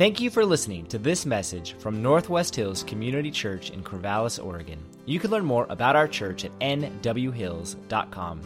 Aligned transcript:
Thank 0.00 0.18
you 0.18 0.30
for 0.30 0.46
listening 0.46 0.86
to 0.86 0.96
this 0.96 1.26
message 1.26 1.74
from 1.74 2.00
Northwest 2.00 2.56
Hills 2.56 2.84
Community 2.84 3.30
Church 3.30 3.68
in 3.68 3.84
Corvallis, 3.84 4.42
Oregon. 4.42 4.78
You 5.04 5.20
can 5.20 5.30
learn 5.30 5.44
more 5.44 5.66
about 5.68 5.94
our 5.94 6.08
church 6.08 6.46
at 6.46 6.58
nwhills.com. 6.60 8.40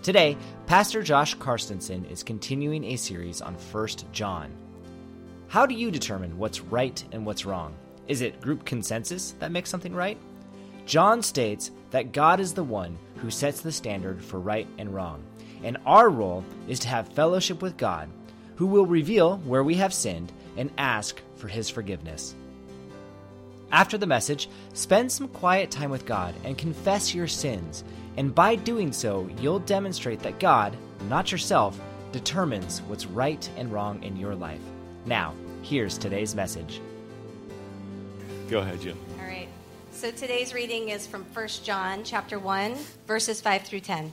Today, 0.00 0.38
Pastor 0.64 1.02
Josh 1.02 1.36
Karstensen 1.36 2.10
is 2.10 2.22
continuing 2.22 2.82
a 2.82 2.96
series 2.96 3.42
on 3.42 3.56
1 3.56 3.88
John. 4.12 4.50
How 5.48 5.66
do 5.66 5.74
you 5.74 5.90
determine 5.90 6.38
what's 6.38 6.62
right 6.62 7.04
and 7.12 7.26
what's 7.26 7.44
wrong? 7.44 7.74
Is 8.08 8.22
it 8.22 8.40
group 8.40 8.64
consensus 8.64 9.32
that 9.32 9.52
makes 9.52 9.68
something 9.68 9.94
right? 9.94 10.16
John 10.86 11.20
states 11.20 11.72
that 11.90 12.12
God 12.12 12.40
is 12.40 12.54
the 12.54 12.64
one 12.64 12.96
who 13.16 13.30
sets 13.30 13.60
the 13.60 13.70
standard 13.70 14.24
for 14.24 14.40
right 14.40 14.66
and 14.78 14.94
wrong, 14.94 15.22
and 15.62 15.76
our 15.84 16.08
role 16.08 16.42
is 16.68 16.78
to 16.78 16.88
have 16.88 17.12
fellowship 17.12 17.60
with 17.60 17.76
God, 17.76 18.08
who 18.56 18.66
will 18.66 18.86
reveal 18.86 19.38
where 19.38 19.64
we 19.64 19.74
have 19.74 19.94
sinned 19.94 20.32
and 20.56 20.70
ask 20.78 21.20
for 21.36 21.48
his 21.48 21.70
forgiveness. 21.70 22.34
After 23.72 23.98
the 23.98 24.06
message, 24.06 24.48
spend 24.74 25.10
some 25.10 25.28
quiet 25.28 25.70
time 25.70 25.90
with 25.90 26.06
God 26.06 26.34
and 26.44 26.56
confess 26.56 27.14
your 27.14 27.26
sins, 27.26 27.84
and 28.16 28.34
by 28.34 28.54
doing 28.54 28.92
so, 28.92 29.28
you'll 29.40 29.58
demonstrate 29.60 30.20
that 30.20 30.38
God, 30.38 30.76
not 31.08 31.30
yourself, 31.32 31.78
determines 32.12 32.80
what's 32.82 33.06
right 33.06 33.48
and 33.56 33.72
wrong 33.72 34.02
in 34.02 34.16
your 34.16 34.34
life. 34.34 34.60
Now, 35.04 35.34
here's 35.62 35.98
today's 35.98 36.34
message. 36.34 36.80
Go 38.48 38.60
ahead, 38.60 38.80
Jim. 38.80 38.96
All 39.20 39.26
right. 39.26 39.48
So 39.92 40.10
today's 40.10 40.54
reading 40.54 40.90
is 40.90 41.06
from 41.06 41.24
1 41.34 41.48
John 41.64 42.04
chapter 42.04 42.38
1, 42.38 42.76
verses 43.06 43.40
5 43.40 43.62
through 43.62 43.80
10. 43.80 44.12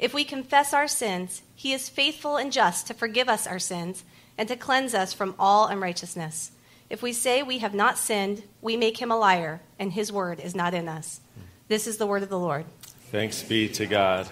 If 0.00 0.14
we 0.14 0.24
confess 0.24 0.72
our 0.72 0.88
sins, 0.88 1.42
he 1.54 1.74
is 1.74 1.90
faithful 1.90 2.38
and 2.38 2.50
just 2.50 2.86
to 2.86 2.94
forgive 2.94 3.28
us 3.28 3.46
our 3.46 3.58
sins 3.58 4.02
and 4.38 4.48
to 4.48 4.56
cleanse 4.56 4.94
us 4.94 5.12
from 5.12 5.34
all 5.38 5.66
unrighteousness. 5.66 6.52
If 6.88 7.02
we 7.02 7.12
say 7.12 7.42
we 7.42 7.58
have 7.58 7.74
not 7.74 7.98
sinned, 7.98 8.42
we 8.62 8.78
make 8.78 8.96
him 8.96 9.10
a 9.10 9.18
liar, 9.18 9.60
and 9.78 9.92
his 9.92 10.10
word 10.10 10.40
is 10.40 10.54
not 10.54 10.72
in 10.72 10.88
us. 10.88 11.20
This 11.68 11.86
is 11.86 11.98
the 11.98 12.06
word 12.06 12.22
of 12.22 12.30
the 12.30 12.38
Lord. 12.38 12.64
Thanks 13.10 13.42
be 13.42 13.68
to 13.68 13.84
God. 13.84 14.26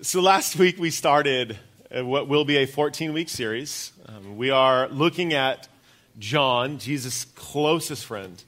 So 0.00 0.22
last 0.22 0.56
week 0.56 0.78
we 0.78 0.88
started 0.90 1.58
uh, 1.94 2.06
what 2.06 2.26
will 2.26 2.46
be 2.46 2.56
a 2.56 2.66
14 2.66 3.12
week 3.12 3.28
series. 3.28 3.92
Um, 4.06 4.38
we 4.38 4.48
are 4.48 4.88
looking 4.88 5.34
at 5.34 5.68
John, 6.18 6.78
Jesus' 6.78 7.26
closest 7.26 8.06
friend. 8.06 8.42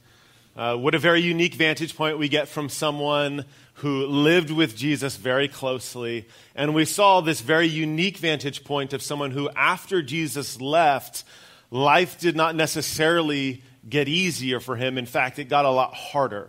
Uh, 0.57 0.77
what 0.77 0.95
a 0.95 0.99
very 0.99 1.21
unique 1.21 1.57
vantage 1.57 1.95
point 1.95 2.19
we 2.19 2.31
get 2.31 2.49
from 2.49 2.71
someone 2.71 3.45
who 3.85 4.07
lived 4.07 4.51
with 4.51 4.75
Jesus 4.75 5.19
very 5.19 5.47
closely. 5.47 6.27
And 6.55 6.75
we 6.75 6.87
saw 6.87 7.21
this 7.21 7.43
very 7.43 7.67
unique 7.67 8.17
vantage 8.17 8.65
point 8.65 8.95
of 8.95 9.03
someone 9.03 9.31
who, 9.31 9.51
after 9.51 10.01
Jesus 10.01 10.59
left, 10.59 11.23
life 11.71 12.19
did 12.19 12.35
not 12.35 12.57
necessarily 12.57 13.63
get 13.87 14.09
easier 14.09 14.59
for 14.59 14.77
him. 14.77 14.97
In 14.97 15.05
fact, 15.05 15.39
it 15.39 15.51
got 15.51 15.67
a 15.67 15.71
lot 15.71 15.93
harder. 15.93 16.49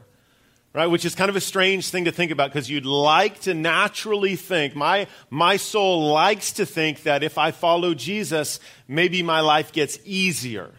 Right, 0.72 0.88
which 0.88 1.04
is 1.04 1.14
kind 1.14 1.30
of 1.30 1.36
a 1.36 1.42
strange 1.42 1.90
thing 1.90 2.06
to 2.06 2.12
think 2.14 2.32
about 2.32 2.52
because 2.52 2.70
you'd 2.70 2.86
like 2.86 3.42
to 3.42 3.54
naturally 3.54 4.38
think, 4.38 4.74
my, 4.74 5.08
my 5.30 5.58
soul 5.58 6.14
likes 6.14 6.54
to 6.54 6.66
think 6.66 7.04
that 7.04 7.22
if 7.22 7.38
I 7.38 7.52
follow 7.52 7.94
Jesus, 7.94 8.62
maybe 8.88 9.24
my 9.24 9.42
life 9.42 9.74
gets 9.74 10.00
easier. 10.06 10.72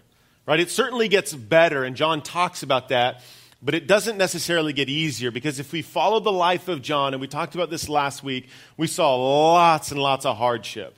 Right? 0.46 0.60
It 0.60 0.70
certainly 0.70 1.08
gets 1.08 1.34
better, 1.34 1.84
and 1.84 1.96
John 1.96 2.22
talks 2.22 2.62
about 2.62 2.88
that, 2.88 3.22
but 3.66 3.74
it 3.74 3.88
doesn't 3.88 4.16
necessarily 4.16 4.72
get 4.72 4.88
easier 4.88 5.32
because 5.32 5.58
if 5.58 5.72
we 5.72 5.82
follow 5.82 6.20
the 6.20 6.30
life 6.30 6.68
of 6.68 6.80
John, 6.82 7.14
and 7.14 7.20
we 7.20 7.26
talked 7.26 7.56
about 7.56 7.68
this 7.68 7.88
last 7.88 8.22
week, 8.22 8.48
we 8.76 8.86
saw 8.86 9.16
lots 9.16 9.90
and 9.90 10.00
lots 10.00 10.24
of 10.24 10.36
hardship 10.36 10.96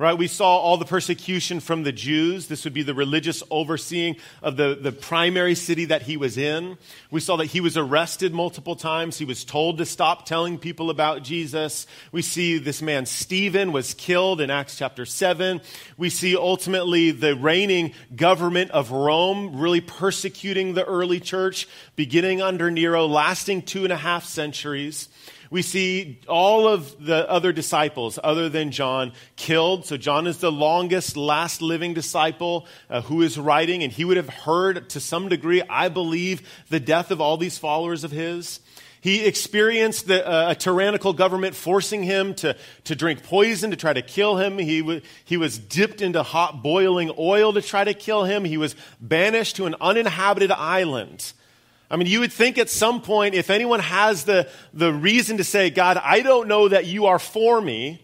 right? 0.00 0.16
We 0.16 0.28
saw 0.28 0.56
all 0.56 0.78
the 0.78 0.86
persecution 0.86 1.60
from 1.60 1.82
the 1.82 1.92
Jews. 1.92 2.48
This 2.48 2.64
would 2.64 2.72
be 2.72 2.82
the 2.82 2.94
religious 2.94 3.42
overseeing 3.50 4.16
of 4.42 4.56
the, 4.56 4.74
the 4.74 4.92
primary 4.92 5.54
city 5.54 5.84
that 5.84 6.00
he 6.00 6.16
was 6.16 6.38
in. 6.38 6.78
We 7.10 7.20
saw 7.20 7.36
that 7.36 7.44
he 7.44 7.60
was 7.60 7.76
arrested 7.76 8.32
multiple 8.32 8.76
times. 8.76 9.18
He 9.18 9.26
was 9.26 9.44
told 9.44 9.76
to 9.76 9.84
stop 9.84 10.24
telling 10.24 10.56
people 10.56 10.88
about 10.88 11.22
Jesus. 11.22 11.86
We 12.12 12.22
see 12.22 12.56
this 12.56 12.80
man, 12.80 13.04
Stephen, 13.04 13.72
was 13.72 13.92
killed 13.92 14.40
in 14.40 14.50
Acts 14.50 14.78
chapter 14.78 15.04
7. 15.04 15.60
We 15.98 16.08
see 16.08 16.34
ultimately 16.34 17.10
the 17.10 17.36
reigning 17.36 17.92
government 18.16 18.70
of 18.70 18.92
Rome 18.92 19.60
really 19.60 19.82
persecuting 19.82 20.72
the 20.72 20.84
early 20.86 21.20
church, 21.20 21.68
beginning 21.94 22.40
under 22.40 22.70
Nero, 22.70 23.06
lasting 23.06 23.62
two 23.62 23.84
and 23.84 23.92
a 23.92 23.98
half 23.98 24.24
centuries. 24.24 25.10
We 25.50 25.62
see 25.62 26.20
all 26.28 26.68
of 26.68 27.04
the 27.04 27.28
other 27.28 27.52
disciples, 27.52 28.20
other 28.22 28.48
than 28.48 28.70
John, 28.70 29.12
killed. 29.34 29.84
So 29.84 29.96
John 29.96 30.28
is 30.28 30.38
the 30.38 30.52
longest, 30.52 31.16
last 31.16 31.60
living 31.60 31.92
disciple 31.92 32.68
uh, 32.88 33.02
who 33.02 33.22
is 33.22 33.36
writing, 33.36 33.82
and 33.82 33.92
he 33.92 34.04
would 34.04 34.16
have 34.16 34.28
heard 34.28 34.88
to 34.90 35.00
some 35.00 35.28
degree, 35.28 35.60
I 35.68 35.88
believe, 35.88 36.48
the 36.68 36.78
death 36.78 37.10
of 37.10 37.20
all 37.20 37.36
these 37.36 37.58
followers 37.58 38.04
of 38.04 38.12
his. 38.12 38.60
He 39.00 39.24
experienced 39.24 40.06
the, 40.06 40.24
uh, 40.24 40.50
a 40.50 40.54
tyrannical 40.54 41.14
government 41.14 41.56
forcing 41.56 42.02
him 42.02 42.34
to, 42.36 42.54
to 42.84 42.94
drink 42.94 43.24
poison 43.24 43.70
to 43.70 43.76
try 43.76 43.92
to 43.92 44.02
kill 44.02 44.36
him. 44.36 44.58
He, 44.58 44.80
w- 44.80 45.00
he 45.24 45.36
was 45.36 45.58
dipped 45.58 46.02
into 46.02 46.22
hot 46.22 46.62
boiling 46.62 47.10
oil 47.18 47.54
to 47.54 47.62
try 47.62 47.82
to 47.82 47.94
kill 47.94 48.24
him. 48.24 48.44
He 48.44 48.58
was 48.58 48.76
banished 49.00 49.56
to 49.56 49.66
an 49.66 49.74
uninhabited 49.80 50.52
island. 50.52 51.32
I 51.90 51.96
mean, 51.96 52.06
you 52.06 52.20
would 52.20 52.32
think 52.32 52.56
at 52.56 52.70
some 52.70 53.02
point, 53.02 53.34
if 53.34 53.50
anyone 53.50 53.80
has 53.80 54.24
the, 54.24 54.48
the 54.72 54.92
reason 54.92 55.38
to 55.38 55.44
say, 55.44 55.70
God, 55.70 55.96
I 55.96 56.20
don't 56.20 56.46
know 56.46 56.68
that 56.68 56.86
you 56.86 57.06
are 57.06 57.18
for 57.18 57.60
me, 57.60 58.00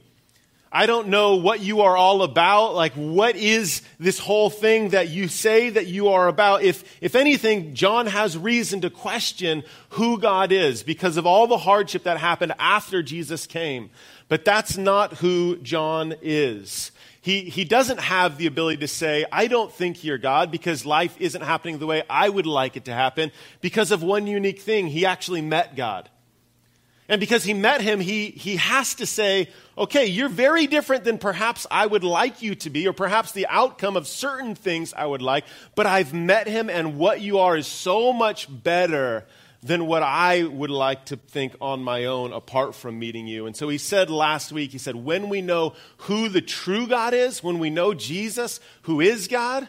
I 0.72 0.86
don't 0.86 1.08
know 1.08 1.36
what 1.36 1.60
you 1.60 1.82
are 1.82 1.96
all 1.96 2.22
about. 2.22 2.74
Like, 2.74 2.92
what 2.94 3.36
is 3.36 3.82
this 4.00 4.18
whole 4.18 4.50
thing 4.50 4.90
that 4.90 5.08
you 5.08 5.28
say 5.28 5.70
that 5.70 5.86
you 5.86 6.08
are 6.08 6.26
about? 6.26 6.62
If, 6.62 7.00
if 7.00 7.14
anything, 7.14 7.74
John 7.74 8.06
has 8.06 8.36
reason 8.36 8.80
to 8.80 8.90
question 8.90 9.62
who 9.90 10.18
God 10.18 10.50
is 10.50 10.82
because 10.82 11.16
of 11.16 11.24
all 11.24 11.46
the 11.46 11.56
hardship 11.56 12.02
that 12.02 12.18
happened 12.18 12.54
after 12.58 13.02
Jesus 13.02 13.46
came. 13.46 13.90
But 14.28 14.44
that's 14.44 14.76
not 14.76 15.14
who 15.14 15.56
John 15.58 16.14
is. 16.20 16.90
He, 17.26 17.40
he 17.50 17.64
doesn't 17.64 17.98
have 17.98 18.38
the 18.38 18.46
ability 18.46 18.76
to 18.82 18.86
say, 18.86 19.24
I 19.32 19.48
don't 19.48 19.72
think 19.72 20.04
you're 20.04 20.16
God 20.16 20.52
because 20.52 20.86
life 20.86 21.16
isn't 21.18 21.42
happening 21.42 21.78
the 21.78 21.86
way 21.86 22.04
I 22.08 22.28
would 22.28 22.46
like 22.46 22.76
it 22.76 22.84
to 22.84 22.92
happen 22.92 23.32
because 23.60 23.90
of 23.90 24.04
one 24.04 24.28
unique 24.28 24.60
thing. 24.60 24.86
He 24.86 25.06
actually 25.06 25.42
met 25.42 25.74
God. 25.74 26.08
And 27.08 27.18
because 27.18 27.42
he 27.42 27.52
met 27.52 27.80
him, 27.80 27.98
he, 27.98 28.26
he 28.28 28.54
has 28.58 28.94
to 28.94 29.06
say, 29.06 29.48
okay, 29.76 30.06
you're 30.06 30.28
very 30.28 30.68
different 30.68 31.02
than 31.02 31.18
perhaps 31.18 31.66
I 31.68 31.84
would 31.84 32.04
like 32.04 32.42
you 32.42 32.54
to 32.54 32.70
be, 32.70 32.86
or 32.86 32.92
perhaps 32.92 33.32
the 33.32 33.48
outcome 33.48 33.96
of 33.96 34.06
certain 34.06 34.54
things 34.54 34.94
I 34.94 35.04
would 35.04 35.20
like, 35.20 35.46
but 35.74 35.84
I've 35.84 36.14
met 36.14 36.46
him, 36.46 36.70
and 36.70 36.96
what 36.96 37.20
you 37.20 37.40
are 37.40 37.56
is 37.56 37.66
so 37.66 38.12
much 38.12 38.46
better 38.48 39.26
than 39.66 39.86
what 39.86 40.02
I 40.02 40.44
would 40.44 40.70
like 40.70 41.06
to 41.06 41.16
think 41.16 41.56
on 41.60 41.82
my 41.82 42.04
own 42.04 42.32
apart 42.32 42.74
from 42.74 42.98
meeting 42.98 43.26
you. 43.26 43.46
And 43.46 43.56
so 43.56 43.68
he 43.68 43.78
said 43.78 44.10
last 44.10 44.52
week, 44.52 44.70
he 44.70 44.78
said, 44.78 44.94
when 44.94 45.28
we 45.28 45.42
know 45.42 45.74
who 45.98 46.28
the 46.28 46.40
true 46.40 46.86
God 46.86 47.14
is, 47.14 47.42
when 47.42 47.58
we 47.58 47.68
know 47.68 47.92
Jesus, 47.92 48.60
who 48.82 49.00
is 49.00 49.26
God, 49.26 49.68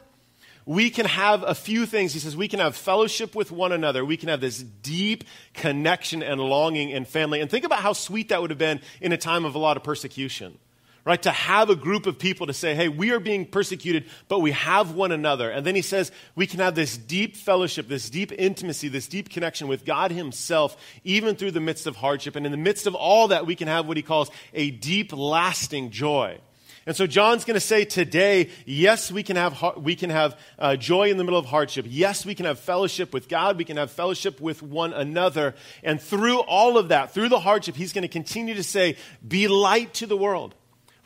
we 0.65 0.89
can 0.89 1.05
have 1.05 1.43
a 1.43 1.55
few 1.55 1.85
things. 1.85 2.13
He 2.13 2.19
says 2.19 2.35
we 2.35 2.47
can 2.47 2.59
have 2.59 2.75
fellowship 2.75 3.33
with 3.33 3.51
one 3.51 3.71
another. 3.71 4.03
We 4.05 4.17
can 4.17 4.29
have 4.29 4.41
this 4.41 4.61
deep 4.61 5.23
connection 5.53 6.21
and 6.21 6.39
longing 6.39 6.93
and 6.93 7.07
family. 7.07 7.41
And 7.41 7.49
think 7.49 7.65
about 7.65 7.79
how 7.79 7.93
sweet 7.93 8.29
that 8.29 8.41
would 8.41 8.51
have 8.51 8.59
been 8.59 8.81
in 9.01 9.13
a 9.13 9.17
time 9.17 9.45
of 9.45 9.55
a 9.55 9.59
lot 9.59 9.77
of 9.77 9.83
persecution 9.83 10.59
right? 11.07 11.21
To 11.23 11.31
have 11.31 11.69
a 11.69 11.75
group 11.77 12.05
of 12.05 12.19
people 12.19 12.47
to 12.47 12.53
say, 12.53 12.75
hey, 12.75 12.89
we 12.89 13.11
are 13.11 13.21
being 13.21 13.45
persecuted, 13.45 14.03
but 14.27 14.39
we 14.39 14.51
have 14.51 14.91
one 14.91 15.13
another. 15.13 15.49
And 15.49 15.65
then 15.65 15.73
he 15.73 15.81
says 15.81 16.11
we 16.35 16.45
can 16.45 16.59
have 16.59 16.75
this 16.75 16.97
deep 16.97 17.37
fellowship, 17.37 17.87
this 17.87 18.09
deep 18.09 18.33
intimacy, 18.33 18.89
this 18.89 19.07
deep 19.07 19.29
connection 19.29 19.69
with 19.69 19.85
God 19.85 20.11
himself, 20.11 20.75
even 21.05 21.37
through 21.37 21.51
the 21.51 21.61
midst 21.61 21.87
of 21.87 21.95
hardship. 21.95 22.35
And 22.35 22.45
in 22.45 22.51
the 22.51 22.57
midst 22.57 22.87
of 22.87 22.93
all 22.93 23.29
that, 23.29 23.45
we 23.45 23.55
can 23.55 23.69
have 23.69 23.87
what 23.87 23.95
he 23.95 24.03
calls 24.03 24.29
a 24.53 24.69
deep, 24.69 25.13
lasting 25.13 25.91
joy. 25.91 26.39
And 26.85 26.93
so 26.93 27.07
John's 27.07 27.45
going 27.45 27.55
to 27.55 27.61
say 27.61 27.85
today, 27.85 28.49
yes, 28.65 29.09
we 29.09 29.23
can 29.23 29.37
have, 29.37 29.77
we 29.77 29.95
can 29.95 30.09
have 30.09 30.37
uh, 30.59 30.75
joy 30.75 31.09
in 31.09 31.15
the 31.15 31.23
middle 31.23 31.39
of 31.39 31.45
hardship. 31.45 31.85
Yes, 31.87 32.25
we 32.25 32.35
can 32.35 32.45
have 32.45 32.59
fellowship 32.59 33.13
with 33.13 33.29
God. 33.29 33.57
We 33.57 33.63
can 33.63 33.77
have 33.77 33.91
fellowship 33.91 34.41
with 34.41 34.61
one 34.61 34.91
another. 34.91 35.55
And 35.83 36.01
through 36.01 36.39
all 36.39 36.77
of 36.77 36.89
that, 36.89 37.13
through 37.13 37.29
the 37.29 37.39
hardship, 37.39 37.77
he's 37.77 37.93
going 37.93 38.01
to 38.01 38.09
continue 38.09 38.55
to 38.55 38.63
say, 38.63 38.97
be 39.25 39.47
light 39.47 39.93
to 39.95 40.05
the 40.05 40.17
world 40.17 40.53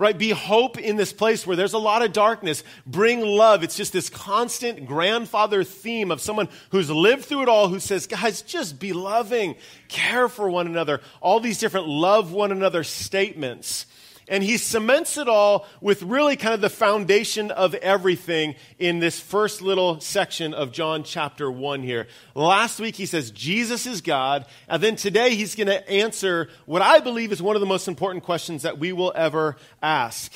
right? 0.02 0.18
Be 0.18 0.32
hope 0.32 0.80
in 0.80 0.96
this 0.96 1.14
place 1.14 1.46
where 1.46 1.56
there's 1.56 1.74
a 1.74 1.78
lot 1.78 2.02
of 2.02 2.12
darkness. 2.12 2.64
Bring 2.88 3.22
love. 3.22 3.62
It's 3.62 3.78
just 3.78 3.94
this 3.94 4.10
constant 4.10 4.88
grandfather 4.88 5.64
theme 5.64 6.10
of 6.10 6.20
someone 6.20 6.50
who's 6.72 6.90
lived 6.90 7.24
through 7.24 7.44
it 7.44 7.48
all 7.48 7.68
who 7.68 7.80
says, 7.80 8.08
guys, 8.08 8.42
just 8.42 8.80
be 8.80 8.94
loving, 8.94 9.56
care 9.90 10.28
for 10.28 10.50
one 10.50 10.66
another. 10.66 11.02
All 11.22 11.40
these 11.40 11.60
different 11.60 11.88
love 11.88 12.32
one 12.32 12.52
another 12.52 12.84
statements. 12.84 13.86
And 14.32 14.42
he 14.42 14.58
cements 14.58 15.18
it 15.18 15.28
all 15.28 15.68
with 15.82 16.04
really 16.04 16.38
kind 16.38 16.54
of 16.56 16.62
the 16.62 16.70
foundation 16.70 17.52
of 17.52 17.76
everything 17.76 18.56
in 18.80 19.00
this 19.00 19.20
first 19.20 19.62
little 19.62 20.00
section 20.00 20.54
of 20.54 20.72
John 20.72 21.04
chapter 21.04 21.52
1 21.52 21.84
here. 21.84 22.08
Last 22.34 22.80
week 22.80 22.96
he 22.96 23.06
says 23.06 23.30
Jesus 23.32 23.86
is 23.86 24.00
God. 24.00 24.46
And 24.70 24.82
then 24.82 24.96
today 24.96 25.36
he's 25.36 25.54
going 25.54 25.68
to 25.68 25.88
answer 25.90 26.48
what 26.66 26.82
I 26.82 27.02
believe 27.02 27.34
is 27.34 27.42
one 27.42 27.58
of 27.58 27.60
the 27.60 27.66
most 27.66 27.90
important 27.90 28.24
questions 28.24 28.64
that 28.64 28.80
we 28.80 28.94
will 28.94 29.12
ever 29.18 29.58
ask. 29.84 30.32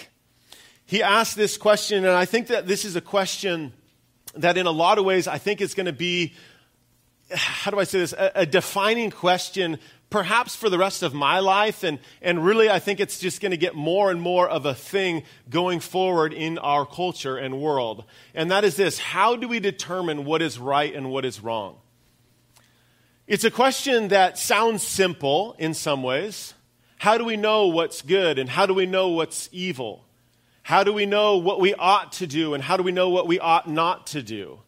He 0.85 1.01
asked 1.01 1.37
this 1.37 1.57
question, 1.57 2.03
and 2.03 2.13
I 2.13 2.25
think 2.25 2.47
that 2.47 2.67
this 2.67 2.83
is 2.83 2.97
a 2.97 3.01
question 3.01 3.71
that 4.35 4.57
in 4.57 4.65
a 4.65 4.71
lot 4.71 4.97
of 4.97 5.05
ways 5.05 5.25
I 5.25 5.37
think 5.37 5.61
is 5.61 5.73
going 5.73 5.85
to 5.85 5.93
be 5.93 6.33
how 7.35 7.71
do 7.71 7.79
I 7.79 7.83
say 7.85 7.99
this? 7.99 8.13
A, 8.13 8.31
a, 8.35 8.45
defining 8.45 9.09
question 9.11 9.79
perhaps 10.09 10.55
for 10.55 10.69
the 10.69 10.77
rest 10.77 11.03
of 11.03 11.13
my 11.13 11.39
life. 11.39 11.83
And, 11.83 11.99
and 12.21 12.45
really, 12.45 12.69
I 12.69 12.79
think 12.79 12.99
it's 12.99 13.19
just 13.19 13.41
going 13.41 13.51
to 13.51 13.57
get 13.57 13.75
more 13.75 14.11
and 14.11 14.21
more 14.21 14.47
of 14.47 14.65
a 14.65 14.73
thing 14.73 15.23
going 15.49 15.79
forward 15.79 16.33
in 16.33 16.57
our 16.57 16.85
culture 16.85 17.37
and 17.37 17.59
world. 17.59 18.05
And 18.33 18.51
that 18.51 18.63
is 18.63 18.75
this 18.75 18.99
How 18.99 19.35
do 19.35 19.47
we 19.47 19.59
determine 19.59 20.25
what 20.25 20.41
is 20.41 20.59
right 20.59 20.93
and 20.93 21.11
what 21.11 21.25
is 21.25 21.41
wrong? 21.41 21.77
It's 23.27 23.43
a 23.43 23.51
question 23.51 24.09
that 24.09 24.37
sounds 24.37 24.83
simple 24.83 25.55
in 25.57 25.73
some 25.73 26.03
ways. 26.03 26.53
How 26.97 27.17
do 27.17 27.25
we 27.25 27.37
know 27.37 27.67
what's 27.67 28.01
good 28.01 28.39
and 28.39 28.49
how 28.49 28.65
do 28.65 28.73
we 28.73 28.85
know 28.85 29.09
what's 29.09 29.49
evil? 29.51 30.05
How 30.61 30.83
do 30.83 30.93
we 30.93 31.05
know 31.05 31.37
what 31.37 31.59
we 31.59 31.73
ought 31.75 32.13
to 32.13 32.27
do 32.27 32.53
and 32.53 32.63
how 32.63 32.77
do 32.77 32.83
we 32.83 32.91
know 32.91 33.09
what 33.09 33.27
we 33.27 33.39
ought 33.39 33.69
not 33.69 34.07
to 34.07 34.23
do? 34.23 34.59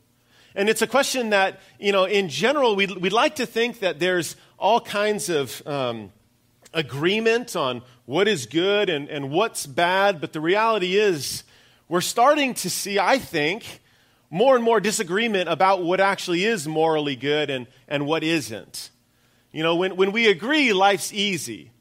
And 0.53 0.69
it's 0.69 0.81
a 0.81 0.87
question 0.87 1.29
that, 1.29 1.59
you 1.79 1.91
know, 1.91 2.05
in 2.05 2.29
general, 2.29 2.75
we'd, 2.75 2.91
we'd 2.97 3.13
like 3.13 3.35
to 3.35 3.45
think 3.45 3.79
that 3.79 3.99
there's 3.99 4.35
all 4.57 4.81
kinds 4.81 5.29
of 5.29 5.65
um, 5.67 6.11
agreement 6.73 7.55
on 7.55 7.81
what 8.05 8.27
is 8.27 8.45
good 8.45 8.89
and, 8.89 9.09
and 9.09 9.29
what's 9.29 9.65
bad, 9.65 10.19
but 10.19 10.33
the 10.33 10.41
reality 10.41 10.97
is 10.97 11.43
we're 11.87 12.01
starting 12.01 12.53
to 12.55 12.69
see, 12.69 12.99
I 12.99 13.17
think, 13.19 13.81
more 14.29 14.55
and 14.55 14.63
more 14.63 14.79
disagreement 14.79 15.49
about 15.49 15.83
what 15.83 15.99
actually 15.99 16.43
is 16.43 16.67
morally 16.67 17.15
good 17.15 17.49
and, 17.49 17.67
and 17.87 18.05
what 18.05 18.23
isn't. 18.23 18.89
You 19.51 19.63
know, 19.63 19.75
when, 19.75 19.95
when 19.95 20.11
we 20.11 20.27
agree, 20.27 20.73
life's 20.73 21.13
easy, 21.13 21.71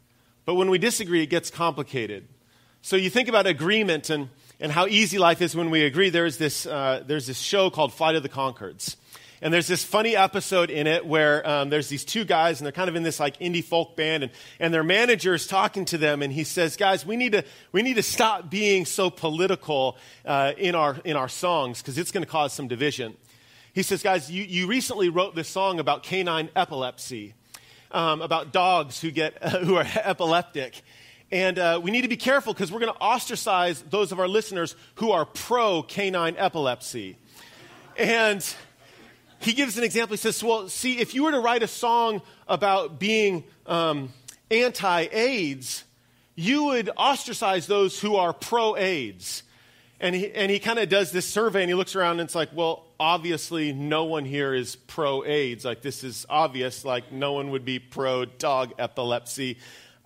but 0.45 0.55
when 0.55 0.71
we 0.71 0.79
disagree, 0.79 1.23
it 1.23 1.27
gets 1.27 1.51
complicated. 1.51 2.29
So 2.83 2.95
you 2.95 3.11
think 3.11 3.29
about 3.29 3.47
agreement 3.47 4.11
and, 4.11 4.29
and 4.61 4.71
how 4.71 4.87
easy 4.87 5.19
life 5.19 5.43
is 5.43 5.57
when 5.57 5.71
we 5.71 5.85
agree. 5.85 6.09
There's 6.09 6.39
this, 6.39 6.67
uh, 6.67 7.03
there's 7.05 7.27
this 7.27 7.39
show 7.39 7.69
called 7.69 7.93
Flight 7.93 8.15
of 8.15 8.23
the 8.23 8.29
Conchords. 8.29 8.97
And 9.43 9.53
there's 9.53 9.67
this 9.67 9.85
funny 9.85 10.17
episode 10.17 10.71
in 10.71 10.87
it 10.87 11.05
where 11.05 11.47
um, 11.47 11.69
there's 11.69 11.89
these 11.89 12.05
two 12.07 12.25
guys, 12.25 12.59
and 12.59 12.65
they're 12.65 12.73
kind 12.73 12.89
of 12.89 12.97
in 12.97 13.03
this 13.03 13.21
like 13.21 13.39
indie 13.39 13.63
folk 13.63 13.95
band, 13.95 14.23
and, 14.23 14.33
and 14.59 14.73
their 14.73 14.83
manager 14.83 15.35
is 15.35 15.47
talking 15.47 15.85
to 15.87 15.99
them, 15.99 16.23
and 16.23 16.33
he 16.33 16.43
says, 16.43 16.77
"Guys, 16.77 17.05
we 17.05 17.17
need 17.17 17.33
to 17.33 17.45
we 17.71 17.83
need 17.83 17.97
to 17.97 18.03
stop 18.03 18.49
being 18.49 18.87
so 18.87 19.11
political 19.11 19.99
uh, 20.25 20.53
in 20.57 20.75
our 20.75 20.97
in 21.05 21.17
our 21.17 21.29
songs 21.29 21.83
because 21.83 21.99
it's 21.99 22.11
going 22.11 22.25
to 22.25 22.31
cause 22.31 22.55
some 22.55 22.67
division." 22.67 23.15
He 23.75 23.83
says, 23.83 24.03
"Guys, 24.03 24.31
you, 24.31 24.43
you 24.43 24.67
recently 24.67 25.11
wrote 25.11 25.35
this 25.35 25.49
song 25.49 25.81
about 25.81 26.03
canine 26.03 26.49
epilepsy, 26.57 27.35
um, 27.91 28.23
about 28.23 28.55
dogs 28.55 29.01
who 29.03 29.11
get 29.11 29.37
uh, 29.43 29.51
who 29.59 29.77
are 29.77 29.87
epileptic." 29.97 30.83
And 31.31 31.59
uh, 31.59 31.81
we 31.83 31.91
need 31.91 32.03
to 32.03 32.09
be 32.09 32.17
careful 32.17 32.55
because 32.55 32.71
we're 32.71 32.79
going 32.79 32.93
to 32.93 33.01
ostracize 33.01 33.83
those 33.83 34.13
of 34.13 34.21
our 34.21 34.29
listeners 34.29 34.77
who 34.95 35.11
are 35.11 35.27
pro 35.27 35.83
canine 35.83 36.37
epilepsy. 36.39 37.17
And 37.99 38.47
he 39.41 39.53
gives 39.53 39.79
an 39.79 39.85
example. 39.85 40.15
He 40.15 40.19
says, 40.19 40.43
Well, 40.43 40.69
see, 40.69 40.99
if 40.99 41.15
you 41.15 41.25
were 41.25 41.33
to 41.33 41.41
write 41.41 41.63
a 41.63 41.69
song 41.69 42.23
about 42.49 42.99
being 42.99 43.45
um, 43.67 44.13
anti 44.51 45.09
AIDS, 45.13 45.85
you 46.35 46.65
would 46.65 46.91
ostracize 46.97 47.67
those 47.67 48.01
who 48.01 48.17
are 48.17 48.33
pro 48.33 48.77
AIDS. 48.77 49.43
And 49.99 50.15
he, 50.15 50.31
and 50.33 50.51
he 50.51 50.59
kind 50.59 50.79
of 50.79 50.91
does 50.91 51.11
this 51.11 51.27
survey 51.27 51.63
and 51.63 51.71
he 51.71 51.75
looks 51.75 51.97
around 51.97 52.21
and 52.21 52.27
it's 52.27 52.35
like, 52.35 52.51
well, 52.55 52.85
obviously 53.01 53.73
no 53.73 54.05
one 54.05 54.27
here 54.27 54.55
is 54.55 54.77
pro 54.77 55.25
AIDS. 55.25 55.65
Like, 55.65 55.81
this 55.81 56.05
is 56.05 56.27
obvious. 56.29 56.85
Like, 56.85 57.13
no 57.13 57.33
one 57.33 57.51
would 57.51 57.65
be 57.65 57.79
pro 57.79 58.27
dog 58.27 58.75
epilepsy. 58.79 59.57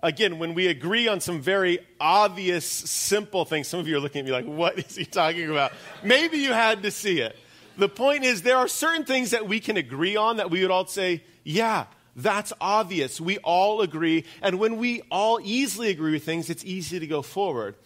Again, 0.03 0.39
when 0.39 0.55
we 0.55 0.69
agree 0.69 1.09
on 1.09 1.21
some 1.21 1.41
very 1.41 1.81
obvious, 2.01 2.65
simple 2.65 3.45
things, 3.45 3.67
some 3.67 3.81
of 3.81 3.89
you 3.89 3.97
are 3.97 4.01
looking 4.01 4.21
at 4.21 4.27
me 4.27 4.31
like, 4.31 4.47
what 4.47 4.79
is 4.79 4.95
he 4.95 5.05
talking 5.05 5.51
about? 5.51 5.73
Maybe 6.05 6.39
you 6.39 6.53
had 6.53 6.85
to 6.85 6.93
see 6.93 7.21
it 7.21 7.37
the 7.79 7.89
point 7.89 8.25
is, 8.25 8.43
there 8.43 8.57
are 8.57 8.69
certain 8.69 9.05
things 9.05 9.31
that 9.31 9.49
we 9.49 9.61
can 9.61 9.77
agree 9.77 10.17
on 10.17 10.37
that 10.39 10.51
we 10.51 10.63
would 10.63 10.71
all 10.71 10.87
say, 10.87 11.23
yeah, 11.45 11.87
that's 12.17 12.53
obvious. 12.61 13.21
We 13.21 13.39
all 13.39 13.81
agree. 13.81 14.25
And 14.43 14.59
when 14.59 14.77
we 14.77 15.03
all 15.11 15.41
easily 15.43 15.91
agree 15.91 16.13
with 16.13 16.25
things, 16.25 16.51
it's 16.51 16.65
easy 16.65 16.99
to 16.99 17.07
go 17.07 17.23
forward. 17.23 17.77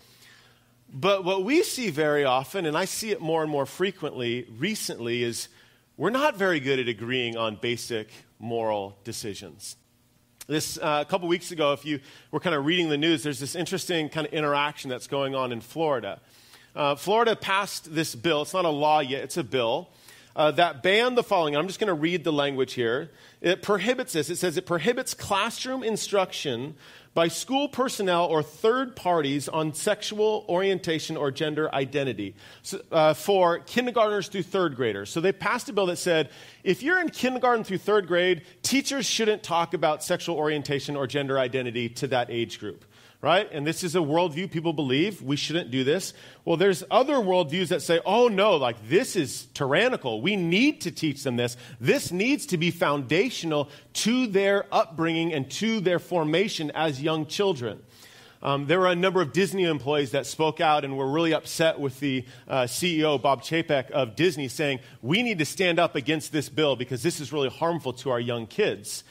But 0.93 1.25
what 1.25 1.45
we 1.45 1.63
see 1.63 1.91
very 1.91 2.25
often, 2.25 2.67
and 2.67 2.77
I 2.77 2.85
see 2.85 3.11
it 3.11 3.21
more 3.21 3.43
and 3.43 3.51
more 3.51 3.67
frequently 3.67 4.47
recently, 4.59 5.23
is 5.23 5.49
we're 5.97 6.11
not 6.11 6.37
very 6.37 6.61
good 6.61 6.79
at 6.79 6.89
agreeing 6.89 7.37
on 7.37 7.57
basic 7.57 8.11
moral 8.39 8.97
decisions. 9.05 9.77
This 10.47 10.79
uh, 10.79 11.03
a 11.07 11.11
couple 11.11 11.27
weeks 11.27 11.51
ago, 11.51 11.73
if 11.73 11.85
you 11.85 12.01
were 12.31 12.41
kind 12.41 12.55
of 12.55 12.67
reading 12.67 12.91
the 12.91 12.99
news, 12.99 13.23
there's 13.23 13.41
this 13.41 13.55
interesting 13.55 14.09
kind 14.09 14.27
of 14.27 14.33
interaction 14.33 14.91
that's 14.91 15.07
going 15.07 15.35
on 15.35 15.53
in 15.53 15.61
Florida. 15.61 16.21
Uh, 16.75 16.95
Florida 16.95 17.37
passed 17.37 17.95
this 17.95 18.15
bill. 18.15 18.43
It's 18.43 18.55
not 18.55 18.65
a 18.65 18.71
law 18.71 19.01
yet, 19.01 19.23
it's 19.23 19.37
a 19.37 19.45
bill 19.45 19.89
uh, 20.37 20.51
that 20.53 20.83
banned 20.83 21.17
the 21.17 21.23
following. 21.23 21.57
I'm 21.57 21.67
just 21.67 21.79
going 21.79 21.89
to 21.89 21.95
read 21.95 22.25
the 22.25 22.33
language 22.33 22.75
here. 22.75 23.11
It 23.41 23.63
prohibits 23.63 24.15
this. 24.15 24.31
It 24.31 24.37
says 24.37 24.57
it 24.57 24.67
prohibits 24.67 25.15
classroom 25.15 25.83
instruction 25.83 26.75
by 27.13 27.29
school 27.29 27.69
personnel 27.69 28.25
or 28.27 28.43
third 28.43 28.97
parties 28.97 29.49
on 29.49 29.73
sexual 29.73 30.45
orientation 30.49 31.17
or 31.17 31.31
gender 31.31 31.73
identity 31.73 32.35
so, 32.63 32.81
uh, 32.91 33.15
for 33.15 33.61
kindergartners 33.61 34.27
through 34.27 34.43
third 34.43 34.75
graders. 34.75 35.11
So 35.11 35.21
they 35.21 35.31
passed 35.31 35.69
a 35.69 35.73
bill 35.73 35.87
that 35.87 35.99
said 35.99 36.31
if 36.65 36.83
you're 36.83 37.01
in 37.01 37.11
kindergarten 37.11 37.63
through 37.63 37.79
third 37.79 38.09
grade, 38.09 38.43
teachers 38.63 39.07
shouldn't 39.07 39.45
talk 39.45 39.75
about 39.75 40.03
sexual 40.03 40.37
orientation 40.37 40.97
or 40.97 41.07
gender 41.07 41.39
identity 41.39 41.89
to 41.91 42.09
that 42.09 42.31
age 42.31 42.59
group 42.59 42.85
right? 43.25 43.49
And 43.51 43.67
this 43.67 43.83
is 43.83 43.97
a 43.97 44.01
worldview 44.01 44.51
people 44.51 44.75
believe. 44.75 45.23
We 45.23 45.37
shouldn't 45.37 45.71
do 45.71 45.83
this. 45.83 46.13
Well, 46.45 46.59
there's 46.59 46.85
other 46.91 47.15
worldviews 47.15 47.69
that 47.69 47.81
say, 47.81 47.99
oh 48.05 48.29
no, 48.29 48.57
like 48.57 48.77
this 48.91 49.17
is 49.17 49.47
tyrannical. 49.55 50.21
We 50.21 50.37
need 50.37 50.83
to 50.83 50.91
teach 50.91 51.23
them 51.23 51.37
this. 51.37 51.57
This 51.81 52.13
needs 52.13 52.45
to 52.47 52.59
be 52.59 52.71
foundational 52.71 53.71
to 53.95 54.27
their 54.27 54.67
upbringing 54.71 55.33
and 55.33 55.51
to 55.53 55.81
their 55.81 55.99
formation 55.99 56.71
as 56.73 57.01
young 57.01 57.25
children. 57.25 57.81
Um, 58.43 58.67
there 58.67 58.79
were 58.79 58.89
a 58.89 58.95
number 58.95 59.23
of 59.23 59.33
Disney 59.33 59.65
employees 59.65 60.11
that 60.11 60.27
spoke 60.27 60.61
out 60.61 60.85
and 60.85 60.99
were 60.99 61.11
really 61.11 61.33
upset 61.33 61.81
with 61.81 61.99
the 62.01 62.27
uh, 62.47 62.65
CEO, 62.65 63.21
Bob 63.21 63.41
Chapek 63.41 63.91
of 63.91 64.17
Disney, 64.17 64.49
saying, 64.49 64.81
We 65.01 65.23
need 65.23 65.39
to 65.39 65.47
stand 65.47 65.79
up 65.79 65.97
against 65.97 66.31
this 66.31 66.51
bill 66.51 66.77
because 66.77 67.03
this 67.03 67.21
is 67.21 67.33
really 67.33 67.49
harmful 67.49 67.95
to 67.95 68.11
our 68.11 68.21
young 68.21 68.47
kids 68.47 69.03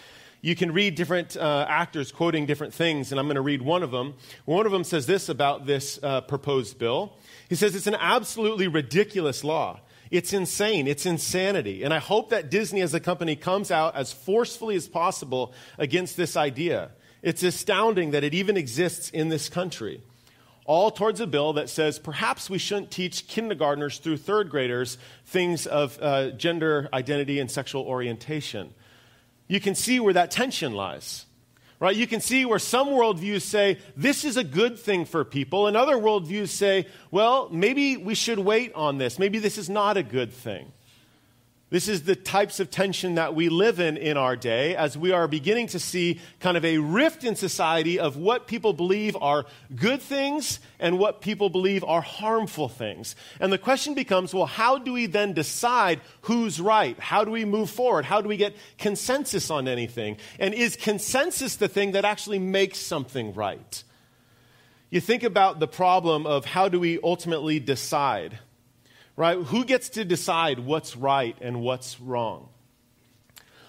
you 0.43 0.57
can 0.57 0.73
read 0.73 0.95
different 0.95 1.37
uh, 1.37 1.65
actors 1.69 2.11
quoting 2.11 2.45
different 2.45 2.73
things, 2.73 3.11
and 3.11 3.19
I'm 3.19 3.27
going 3.27 3.35
to 3.35 3.41
read 3.41 3.61
one 3.61 3.81
of 3.81 3.91
them. 3.91 4.15
One 4.43 4.65
of 4.65 4.73
them 4.73 4.83
says 4.83 5.05
this 5.07 5.29
about 5.29 5.65
this 5.65 5.97
uh, 6.03 6.19
proposed 6.19 6.77
bill. 6.77 7.13
He 7.47 7.55
says 7.55 7.75
it's 7.75 7.87
an 7.87 7.95
absolutely 7.95 8.67
ridiculous 8.67 9.45
law. 9.45 9.79
It's 10.11 10.33
insane. 10.33 10.85
It's 10.85 11.05
insanity. 11.05 11.83
And 11.83 11.93
I 11.93 11.99
hope 11.99 12.31
that 12.31 12.51
Disney 12.51 12.81
as 12.81 12.93
a 12.93 12.99
company 12.99 13.37
comes 13.37 13.71
out 13.71 13.95
as 13.95 14.11
forcefully 14.11 14.75
as 14.75 14.85
possible 14.85 15.53
against 15.77 16.17
this 16.17 16.35
idea. 16.35 16.91
It's 17.21 17.41
astounding 17.41 18.11
that 18.11 18.25
it 18.25 18.33
even 18.33 18.57
exists 18.57 19.09
in 19.11 19.29
this 19.29 19.47
country. 19.47 20.01
All 20.65 20.91
towards 20.91 21.21
a 21.21 21.27
bill 21.27 21.53
that 21.53 21.69
says 21.69 21.99
perhaps 21.99 22.49
we 22.49 22.57
shouldn't 22.57 22.91
teach 22.91 23.29
kindergartners 23.29 23.97
through 23.97 24.17
third 24.17 24.49
graders 24.49 24.97
things 25.25 25.65
of 25.67 25.97
uh, 26.01 26.31
gender 26.31 26.89
identity 26.91 27.39
and 27.39 27.49
sexual 27.49 27.83
orientation 27.83 28.73
you 29.47 29.59
can 29.59 29.75
see 29.75 29.99
where 29.99 30.13
that 30.13 30.31
tension 30.31 30.73
lies. 30.73 31.25
Right? 31.79 31.95
You 31.95 32.07
can 32.07 32.21
see 32.21 32.45
where 32.45 32.59
some 32.59 32.87
worldviews 32.87 33.41
say 33.41 33.77
this 33.97 34.23
is 34.23 34.37
a 34.37 34.43
good 34.43 34.79
thing 34.79 35.03
for 35.03 35.25
people, 35.25 35.67
and 35.67 35.75
other 35.75 35.97
worldviews 35.97 36.47
say, 36.47 36.87
well, 37.11 37.49
maybe 37.51 37.97
we 37.97 38.15
should 38.15 38.39
wait 38.39 38.73
on 38.73 38.99
this. 38.99 39.19
Maybe 39.19 39.39
this 39.39 39.57
is 39.57 39.69
not 39.69 39.97
a 39.97 40.03
good 40.03 40.31
thing. 40.31 40.71
This 41.73 41.87
is 41.87 42.03
the 42.03 42.15
types 42.15 42.59
of 42.59 42.69
tension 42.69 43.15
that 43.15 43.33
we 43.33 43.49
live 43.49 43.79
in 43.79 43.97
in 43.97 44.15
our 44.15 44.35
day 44.35 44.75
as 44.75 44.95
we 44.95 45.11
are 45.11 45.27
beginning 45.27 45.65
to 45.69 45.79
see 45.79 46.19
kind 46.39 46.55
of 46.55 46.63
a 46.63 46.77
rift 46.77 47.23
in 47.23 47.35
society 47.35 47.97
of 47.97 48.15
what 48.15 48.45
people 48.45 48.73
believe 48.73 49.17
are 49.19 49.47
good 49.75 49.99
things 49.99 50.59
and 50.79 50.99
what 50.99 51.21
people 51.21 51.49
believe 51.49 51.83
are 51.83 52.01
harmful 52.01 52.69
things. 52.69 53.15
And 53.39 53.51
the 53.51 53.57
question 53.57 53.95
becomes 53.95 54.35
well, 54.35 54.45
how 54.45 54.77
do 54.77 54.93
we 54.93 55.07
then 55.07 55.33
decide 55.33 55.99
who's 56.21 56.61
right? 56.61 56.99
How 56.99 57.23
do 57.23 57.31
we 57.31 57.43
move 57.43 57.71
forward? 57.71 58.05
How 58.05 58.21
do 58.21 58.29
we 58.29 58.37
get 58.37 58.55
consensus 58.77 59.49
on 59.49 59.67
anything? 59.67 60.17
And 60.37 60.53
is 60.53 60.75
consensus 60.75 61.55
the 61.55 61.67
thing 61.67 61.93
that 61.93 62.05
actually 62.05 62.37
makes 62.37 62.77
something 62.77 63.33
right? 63.33 63.83
you 64.91 65.01
think 65.01 65.23
about 65.23 65.59
the 65.59 65.67
problem 65.67 66.27
of 66.27 66.45
how 66.45 66.69
do 66.69 66.79
we 66.79 66.99
ultimately 67.01 67.59
decide, 67.59 68.37
right? 69.15 69.37
Who 69.37 69.65
gets 69.65 69.89
to 69.89 70.05
decide 70.05 70.59
what's 70.59 70.95
right 70.95 71.35
and 71.41 71.61
what's 71.61 71.99
wrong? 71.99 72.49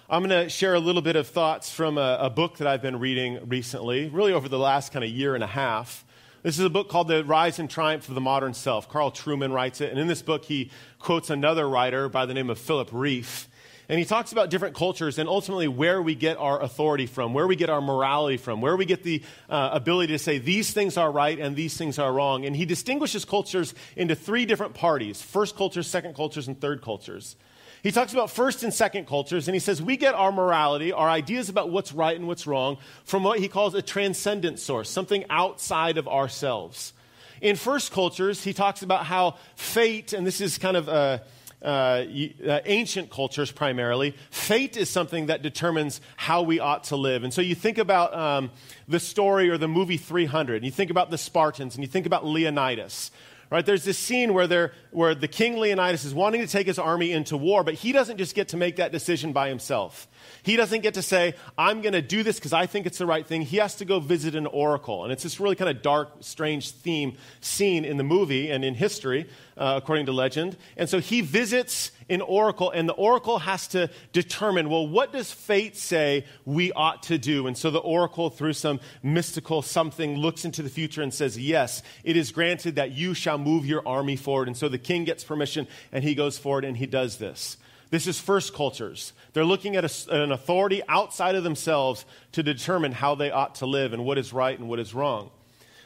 I'm 0.07 0.23
going 0.23 0.43
to 0.43 0.49
share 0.49 0.75
a 0.75 0.79
little 0.79 1.01
bit 1.01 1.15
of 1.15 1.27
thoughts 1.27 1.71
from 1.71 1.97
a, 1.97 2.17
a, 2.21 2.29
book 2.29 2.57
that 2.57 2.67
I've 2.67 2.81
been 2.81 2.99
reading 2.99 3.49
recently, 3.49 4.07
really 4.07 4.33
over 4.33 4.47
the 4.47 4.59
last 4.59 4.91
kind 4.91 5.03
of 5.03 5.09
year 5.09 5.33
and 5.33 5.43
a 5.43 5.47
half. 5.47 6.05
This 6.43 6.59
is 6.59 6.65
a 6.65 6.69
book 6.69 6.89
called 6.89 7.07
The 7.07 7.25
Rise 7.25 7.57
and 7.57 7.67
Triumph 7.67 8.07
of 8.07 8.13
the 8.13 8.21
Modern 8.21 8.53
Self. 8.53 8.87
Carl 8.87 9.09
Trueman 9.09 9.51
writes 9.51 9.81
it, 9.81 9.89
and 9.89 9.99
in 9.99 10.05
this 10.05 10.21
book, 10.21 10.45
he 10.45 10.69
quotes 10.99 11.31
another 11.31 11.67
writer 11.67 12.07
by 12.07 12.27
the 12.27 12.35
name 12.35 12.51
of 12.51 12.59
Philip 12.59 12.91
Rieff. 12.91 13.47
And 13.87 13.99
he 13.99 14.05
talks 14.05 14.31
about 14.31 14.49
different 14.49 14.75
cultures 14.75 15.19
and 15.19 15.29
ultimately 15.29 15.67
where 15.67 16.01
we 16.01 16.15
get 16.15 16.37
our 16.37 16.61
authority 16.61 17.05
from, 17.05 17.33
where 17.33 17.45
we 17.45 17.55
get 17.55 17.69
our 17.69 17.81
morality 17.81 18.37
from, 18.37 18.61
where 18.61 18.75
we 18.75 18.85
get 18.85 19.03
the 19.03 19.21
uh, 19.49 19.69
ability 19.73 20.13
to 20.13 20.19
say 20.19 20.39
these 20.39 20.71
things 20.71 20.97
are 20.97 21.11
right 21.11 21.37
and 21.37 21.55
these 21.55 21.77
things 21.77 21.99
are 21.99 22.11
wrong. 22.11 22.45
And 22.45 22.55
he 22.55 22.65
distinguishes 22.65 23.25
cultures 23.25 23.75
into 23.95 24.15
three 24.15 24.45
different 24.45 24.73
parties 24.73 25.21
first 25.21 25.55
cultures, 25.55 25.87
second 25.87 26.15
cultures, 26.15 26.47
and 26.47 26.59
third 26.59 26.81
cultures. 26.81 27.35
He 27.83 27.91
talks 27.91 28.13
about 28.13 28.31
first 28.31 28.63
and 28.63 28.73
second 28.73 29.05
cultures, 29.05 29.47
and 29.47 29.53
he 29.53 29.59
says 29.59 29.79
we 29.79 29.95
get 29.95 30.15
our 30.15 30.31
morality, 30.31 30.91
our 30.91 31.07
ideas 31.07 31.49
about 31.49 31.69
what's 31.69 31.93
right 31.93 32.15
and 32.15 32.27
what's 32.27 32.47
wrong, 32.47 32.77
from 33.03 33.23
what 33.23 33.37
he 33.37 33.47
calls 33.47 33.75
a 33.75 33.81
transcendent 33.83 34.57
source, 34.57 34.89
something 34.89 35.23
outside 35.29 35.99
of 35.99 36.07
ourselves. 36.07 36.93
In 37.41 37.55
first 37.55 37.91
cultures, 37.91 38.43
he 38.43 38.53
talks 38.53 38.81
about 38.81 39.05
how 39.05 39.35
fate, 39.55 40.13
and 40.13 40.25
this 40.25 40.41
is 40.41 40.57
kind 40.57 40.75
of 40.75 40.89
uh, 40.89 41.19
uh, 41.65 42.05
uh, 42.47 42.59
ancient 42.65 43.09
cultures 43.09 43.51
primarily, 43.51 44.15
fate 44.29 44.77
is 44.77 44.89
something 44.89 45.25
that 45.25 45.41
determines 45.41 45.99
how 46.15 46.43
we 46.43 46.59
ought 46.59 46.85
to 46.85 46.95
live. 46.95 47.23
And 47.23 47.33
so 47.33 47.41
you 47.41 47.55
think 47.55 47.77
about 47.77 48.13
um, 48.13 48.51
the 48.87 48.99
story 48.99 49.49
or 49.49 49.57
the 49.57 49.67
movie 49.67 49.97
300, 49.97 50.57
and 50.57 50.65
you 50.65 50.71
think 50.71 50.91
about 50.91 51.09
the 51.09 51.17
Spartans, 51.17 51.75
and 51.75 51.83
you 51.83 51.89
think 51.89 52.05
about 52.05 52.25
Leonidas. 52.25 53.11
Right? 53.51 53.65
There's 53.65 53.83
this 53.83 53.97
scene 53.97 54.33
where, 54.33 54.73
where 54.91 55.15
the 55.15 55.27
king 55.27 55.57
Leonidas 55.57 56.03
is 56.03 56.13
wanting 56.13 56.41
to 56.41 56.47
take 56.47 56.67
his 56.67 56.79
army 56.79 57.11
into 57.11 57.37
war, 57.37 57.63
but 57.63 57.75
he 57.75 57.91
doesn't 57.91 58.17
just 58.17 58.35
get 58.35 58.49
to 58.49 58.57
make 58.57 58.75
that 58.77 58.91
decision 58.91 59.33
by 59.33 59.49
himself. 59.49 60.07
He 60.43 60.55
doesn't 60.55 60.81
get 60.81 60.93
to 60.95 61.01
say, 61.01 61.35
I'm 61.57 61.81
going 61.81 61.93
to 61.93 62.01
do 62.01 62.23
this 62.23 62.37
because 62.37 62.53
I 62.53 62.65
think 62.65 62.85
it's 62.85 62.97
the 62.97 63.05
right 63.05 63.25
thing. 63.25 63.41
He 63.41 63.57
has 63.57 63.75
to 63.75 63.85
go 63.85 63.99
visit 63.99 64.35
an 64.35 64.47
oracle. 64.47 65.03
And 65.03 65.11
it's 65.13 65.23
this 65.23 65.39
really 65.39 65.55
kind 65.55 65.69
of 65.69 65.81
dark, 65.81 66.11
strange 66.19 66.71
theme 66.71 67.17
scene 67.41 67.85
in 67.85 67.97
the 67.97 68.03
movie 68.03 68.51
and 68.51 68.63
in 68.63 68.75
history, 68.75 69.29
uh, 69.57 69.79
according 69.81 70.05
to 70.07 70.11
legend. 70.11 70.57
And 70.77 70.89
so 70.89 70.99
he 70.99 71.21
visits 71.21 71.91
an 72.07 72.21
oracle, 72.21 72.69
and 72.69 72.87
the 72.87 72.93
oracle 72.93 73.39
has 73.39 73.67
to 73.69 73.89
determine, 74.11 74.69
well, 74.69 74.87
what 74.87 75.11
does 75.11 75.31
fate 75.31 75.75
say 75.75 76.23
we 76.45 76.71
ought 76.73 77.01
to 77.03 77.17
do? 77.17 77.47
And 77.47 77.57
so 77.57 77.71
the 77.71 77.79
oracle, 77.79 78.29
through 78.29 78.53
some 78.53 78.79
mystical 79.01 79.63
something, 79.63 80.15
looks 80.15 80.45
into 80.45 80.61
the 80.61 80.69
future 80.69 81.01
and 81.01 81.11
says, 81.11 81.35
yes, 81.35 81.81
it 82.03 82.15
is 82.15 82.31
granted 82.31 82.75
that 82.75 82.91
you 82.91 83.15
shall 83.15 83.39
move 83.39 83.65
your 83.65 83.81
army 83.87 84.15
forward. 84.15 84.47
And 84.47 84.55
so 84.55 84.69
the 84.69 84.77
king 84.77 85.03
gets 85.03 85.23
permission, 85.23 85.67
and 85.91 86.03
he 86.03 86.13
goes 86.13 86.37
forward 86.37 86.63
and 86.63 86.77
he 86.77 86.85
does 86.85 87.17
this. 87.17 87.57
This 87.89 88.07
is 88.07 88.19
first 88.19 88.53
cultures. 88.53 89.13
They're 89.33 89.45
looking 89.45 89.75
at 89.75 89.85
a, 89.85 90.23
an 90.23 90.31
authority 90.31 90.81
outside 90.87 91.35
of 91.35 91.43
themselves 91.43 92.05
to 92.31 92.43
determine 92.43 92.91
how 92.91 93.15
they 93.15 93.31
ought 93.31 93.55
to 93.55 93.65
live 93.65 93.93
and 93.93 94.05
what 94.05 94.17
is 94.17 94.33
right 94.33 94.57
and 94.57 94.67
what 94.67 94.79
is 94.79 94.93
wrong. 94.93 95.29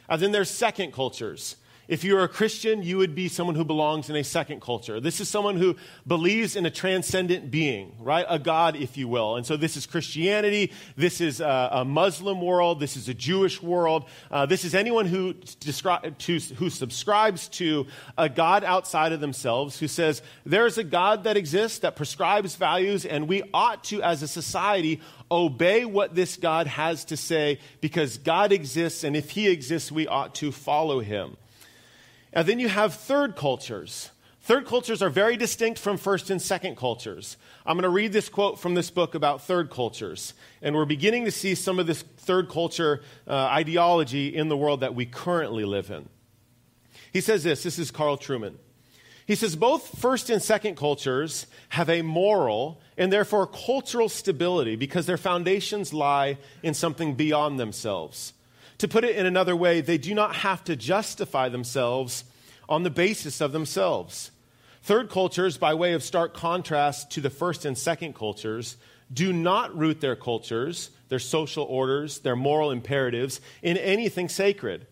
And 0.08 0.20
then 0.20 0.32
there's 0.32 0.50
second 0.50 0.92
cultures. 0.92 1.56
If 1.90 2.04
you're 2.04 2.22
a 2.22 2.28
Christian, 2.28 2.84
you 2.84 2.98
would 2.98 3.16
be 3.16 3.26
someone 3.26 3.56
who 3.56 3.64
belongs 3.64 4.08
in 4.08 4.14
a 4.14 4.22
second 4.22 4.62
culture. 4.62 5.00
This 5.00 5.18
is 5.18 5.28
someone 5.28 5.56
who 5.56 5.74
believes 6.06 6.54
in 6.54 6.64
a 6.64 6.70
transcendent 6.70 7.50
being, 7.50 7.96
right? 7.98 8.24
A 8.28 8.38
God, 8.38 8.76
if 8.76 8.96
you 8.96 9.08
will. 9.08 9.34
And 9.34 9.44
so 9.44 9.56
this 9.56 9.76
is 9.76 9.86
Christianity. 9.86 10.70
This 10.94 11.20
is 11.20 11.40
a, 11.40 11.68
a 11.72 11.84
Muslim 11.84 12.40
world. 12.42 12.78
This 12.78 12.96
is 12.96 13.08
a 13.08 13.14
Jewish 13.14 13.60
world. 13.60 14.04
Uh, 14.30 14.46
this 14.46 14.64
is 14.64 14.72
anyone 14.72 15.06
who, 15.06 15.34
descri- 15.34 16.16
to, 16.16 16.38
who 16.54 16.70
subscribes 16.70 17.48
to 17.48 17.88
a 18.16 18.28
God 18.28 18.62
outside 18.62 19.10
of 19.10 19.18
themselves, 19.18 19.80
who 19.80 19.88
says 19.88 20.22
there 20.46 20.66
is 20.66 20.78
a 20.78 20.84
God 20.84 21.24
that 21.24 21.36
exists, 21.36 21.80
that 21.80 21.96
prescribes 21.96 22.54
values, 22.54 23.04
and 23.04 23.26
we 23.26 23.42
ought 23.52 23.82
to, 23.84 24.00
as 24.00 24.22
a 24.22 24.28
society, 24.28 25.00
obey 25.28 25.84
what 25.84 26.14
this 26.14 26.36
God 26.36 26.68
has 26.68 27.04
to 27.06 27.16
say 27.16 27.58
because 27.80 28.16
God 28.16 28.52
exists, 28.52 29.02
and 29.02 29.16
if 29.16 29.30
He 29.30 29.48
exists, 29.48 29.90
we 29.90 30.06
ought 30.06 30.36
to 30.36 30.52
follow 30.52 31.00
Him. 31.00 31.36
And 32.32 32.46
then 32.46 32.60
you 32.60 32.68
have 32.68 32.94
third 32.94 33.36
cultures. 33.36 34.10
Third 34.42 34.66
cultures 34.66 35.02
are 35.02 35.10
very 35.10 35.36
distinct 35.36 35.78
from 35.78 35.96
first 35.96 36.30
and 36.30 36.40
second 36.40 36.76
cultures. 36.76 37.36
I'm 37.66 37.76
going 37.76 37.82
to 37.82 37.88
read 37.88 38.12
this 38.12 38.28
quote 38.28 38.58
from 38.58 38.74
this 38.74 38.90
book 38.90 39.14
about 39.14 39.42
third 39.42 39.70
cultures. 39.70 40.34
And 40.62 40.74
we're 40.74 40.86
beginning 40.86 41.26
to 41.26 41.30
see 41.30 41.54
some 41.54 41.78
of 41.78 41.86
this 41.86 42.02
third 42.02 42.48
culture 42.48 43.02
uh, 43.28 43.34
ideology 43.34 44.34
in 44.34 44.48
the 44.48 44.56
world 44.56 44.80
that 44.80 44.94
we 44.94 45.06
currently 45.06 45.64
live 45.64 45.90
in. 45.90 46.08
He 47.12 47.20
says 47.20 47.44
this 47.44 47.62
this 47.62 47.78
is 47.78 47.90
Carl 47.90 48.16
Trueman. 48.16 48.54
He 49.26 49.36
says 49.36 49.54
both 49.54 49.98
first 50.00 50.30
and 50.30 50.42
second 50.42 50.76
cultures 50.76 51.46
have 51.68 51.88
a 51.88 52.02
moral 52.02 52.80
and 52.96 53.12
therefore 53.12 53.46
cultural 53.46 54.08
stability 54.08 54.74
because 54.74 55.06
their 55.06 55.16
foundations 55.16 55.92
lie 55.92 56.38
in 56.62 56.74
something 56.74 57.14
beyond 57.14 57.60
themselves. 57.60 58.32
To 58.80 58.88
put 58.88 59.04
it 59.04 59.16
in 59.16 59.26
another 59.26 59.54
way, 59.54 59.82
they 59.82 59.98
do 59.98 60.14
not 60.14 60.36
have 60.36 60.64
to 60.64 60.74
justify 60.74 61.50
themselves 61.50 62.24
on 62.66 62.82
the 62.82 62.88
basis 62.88 63.42
of 63.42 63.52
themselves. 63.52 64.30
Third 64.82 65.10
cultures, 65.10 65.58
by 65.58 65.74
way 65.74 65.92
of 65.92 66.02
stark 66.02 66.32
contrast 66.32 67.10
to 67.10 67.20
the 67.20 67.28
first 67.28 67.66
and 67.66 67.76
second 67.76 68.14
cultures, 68.14 68.78
do 69.12 69.34
not 69.34 69.76
root 69.76 70.00
their 70.00 70.16
cultures, 70.16 70.92
their 71.10 71.18
social 71.18 71.64
orders, 71.64 72.20
their 72.20 72.36
moral 72.36 72.70
imperatives 72.70 73.42
in 73.60 73.76
anything 73.76 74.30
sacred. 74.30 74.86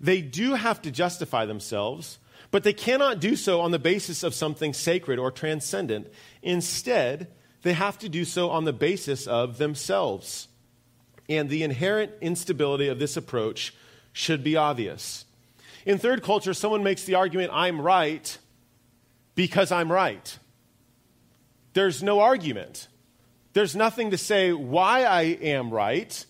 They 0.00 0.20
do 0.20 0.54
have 0.54 0.80
to 0.82 0.92
justify 0.92 1.44
themselves, 1.44 2.20
but 2.52 2.62
they 2.62 2.72
cannot 2.72 3.18
do 3.18 3.34
so 3.34 3.60
on 3.60 3.72
the 3.72 3.78
basis 3.80 4.22
of 4.22 4.34
something 4.34 4.72
sacred 4.72 5.18
or 5.18 5.32
transcendent. 5.32 6.06
Instead, 6.42 7.26
they 7.62 7.72
have 7.72 7.98
to 7.98 8.08
do 8.08 8.24
so 8.24 8.50
on 8.50 8.66
the 8.66 8.72
basis 8.72 9.26
of 9.26 9.58
themselves 9.58 10.46
and 11.28 11.48
the 11.48 11.62
inherent 11.62 12.12
instability 12.20 12.88
of 12.88 12.98
this 12.98 13.16
approach 13.16 13.74
should 14.12 14.44
be 14.44 14.56
obvious. 14.56 15.24
In 15.84 15.98
third 15.98 16.22
culture, 16.22 16.54
someone 16.54 16.82
makes 16.82 17.04
the 17.04 17.14
argument, 17.14 17.50
I'm 17.52 17.80
right 17.80 18.38
because 19.34 19.72
I'm 19.72 19.90
right. 19.90 20.38
There's 21.72 22.02
no 22.02 22.20
argument. 22.20 22.88
There's 23.52 23.74
nothing 23.74 24.10
to 24.10 24.18
say 24.18 24.52
why 24.52 25.04
I 25.04 25.22
am 25.22 25.70
right 25.70 26.24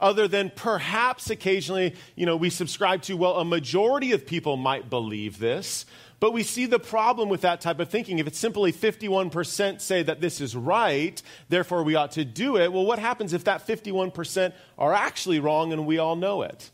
other 0.00 0.28
than 0.28 0.50
perhaps 0.54 1.30
occasionally, 1.30 1.94
you 2.14 2.26
know, 2.26 2.36
we 2.36 2.50
subscribe 2.50 3.02
to, 3.02 3.16
well, 3.16 3.36
a 3.36 3.44
majority 3.44 4.12
of 4.12 4.26
people 4.26 4.56
might 4.56 4.88
believe 4.88 5.38
this, 5.38 5.86
but 6.20 6.32
we 6.32 6.42
see 6.42 6.66
the 6.66 6.80
problem 6.80 7.28
with 7.28 7.42
that 7.42 7.60
type 7.60 7.78
of 7.78 7.88
thinking. 7.88 8.18
If 8.18 8.26
it's 8.26 8.38
simply 8.38 8.72
51% 8.72 9.80
say 9.80 10.02
that 10.02 10.20
this 10.20 10.40
is 10.40 10.56
right, 10.56 11.20
therefore 11.48 11.84
we 11.84 11.94
ought 11.94 12.12
to 12.12 12.24
do 12.24 12.56
it, 12.56 12.72
well, 12.72 12.84
what 12.84 12.98
happens 12.98 13.32
if 13.32 13.44
that 13.44 13.66
51% 13.66 14.52
are 14.78 14.92
actually 14.92 15.38
wrong 15.38 15.72
and 15.72 15.86
we 15.86 15.98
all 15.98 16.16
know 16.16 16.42
it? 16.42 16.70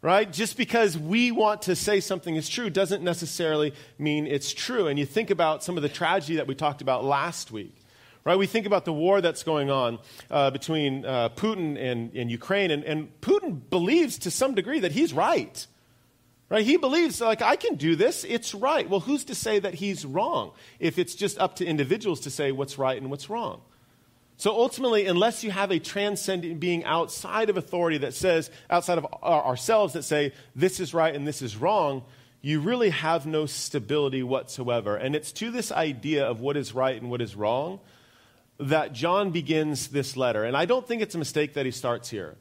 Right? 0.00 0.32
Just 0.32 0.56
because 0.56 0.98
we 0.98 1.30
want 1.30 1.62
to 1.62 1.76
say 1.76 2.00
something 2.00 2.34
is 2.34 2.48
true 2.48 2.70
doesn't 2.70 3.04
necessarily 3.04 3.72
mean 3.98 4.26
it's 4.26 4.52
true. 4.52 4.88
And 4.88 4.98
you 4.98 5.06
think 5.06 5.30
about 5.30 5.62
some 5.62 5.76
of 5.76 5.82
the 5.82 5.88
tragedy 5.88 6.36
that 6.36 6.48
we 6.48 6.56
talked 6.56 6.82
about 6.82 7.04
last 7.04 7.52
week. 7.52 7.76
Right? 8.24 8.36
We 8.36 8.46
think 8.46 8.66
about 8.66 8.84
the 8.84 8.92
war 8.92 9.20
that's 9.20 9.42
going 9.42 9.70
on 9.70 9.98
uh, 10.30 10.50
between 10.50 11.04
uh, 11.04 11.28
Putin 11.30 11.76
and, 11.76 12.14
and 12.14 12.30
Ukraine, 12.30 12.70
and, 12.70 12.84
and 12.84 13.20
Putin 13.20 13.60
believes 13.68 14.18
to 14.18 14.30
some 14.30 14.54
degree 14.54 14.80
that 14.80 14.92
he's 14.92 15.12
right. 15.12 15.66
Right? 16.52 16.66
He 16.66 16.76
believes, 16.76 17.18
like, 17.18 17.40
I 17.40 17.56
can 17.56 17.76
do 17.76 17.96
this, 17.96 18.24
it's 18.24 18.54
right. 18.54 18.86
Well, 18.86 19.00
who's 19.00 19.24
to 19.24 19.34
say 19.34 19.58
that 19.58 19.72
he's 19.72 20.04
wrong 20.04 20.52
if 20.78 20.98
it's 20.98 21.14
just 21.14 21.38
up 21.38 21.56
to 21.56 21.64
individuals 21.64 22.20
to 22.20 22.30
say 22.30 22.52
what's 22.52 22.76
right 22.76 23.00
and 23.00 23.10
what's 23.10 23.30
wrong? 23.30 23.62
So 24.36 24.50
ultimately, 24.50 25.06
unless 25.06 25.42
you 25.42 25.50
have 25.50 25.70
a 25.70 25.78
transcendent 25.78 26.60
being 26.60 26.84
outside 26.84 27.48
of 27.48 27.56
authority 27.56 27.96
that 27.98 28.12
says, 28.12 28.50
outside 28.68 28.98
of 28.98 29.06
ourselves, 29.22 29.94
that 29.94 30.02
say, 30.02 30.34
this 30.54 30.78
is 30.78 30.92
right 30.92 31.14
and 31.14 31.26
this 31.26 31.40
is 31.40 31.56
wrong, 31.56 32.04
you 32.42 32.60
really 32.60 32.90
have 32.90 33.24
no 33.24 33.46
stability 33.46 34.22
whatsoever. 34.22 34.94
And 34.94 35.16
it's 35.16 35.32
to 35.32 35.50
this 35.50 35.72
idea 35.72 36.26
of 36.26 36.40
what 36.40 36.58
is 36.58 36.74
right 36.74 37.00
and 37.00 37.10
what 37.10 37.22
is 37.22 37.34
wrong 37.34 37.80
that 38.58 38.92
John 38.92 39.30
begins 39.30 39.88
this 39.88 40.18
letter. 40.18 40.44
And 40.44 40.54
I 40.54 40.66
don't 40.66 40.86
think 40.86 41.00
it's 41.00 41.14
a 41.14 41.18
mistake 41.18 41.54
that 41.54 41.64
he 41.64 41.72
starts 41.72 42.10
here. 42.10 42.36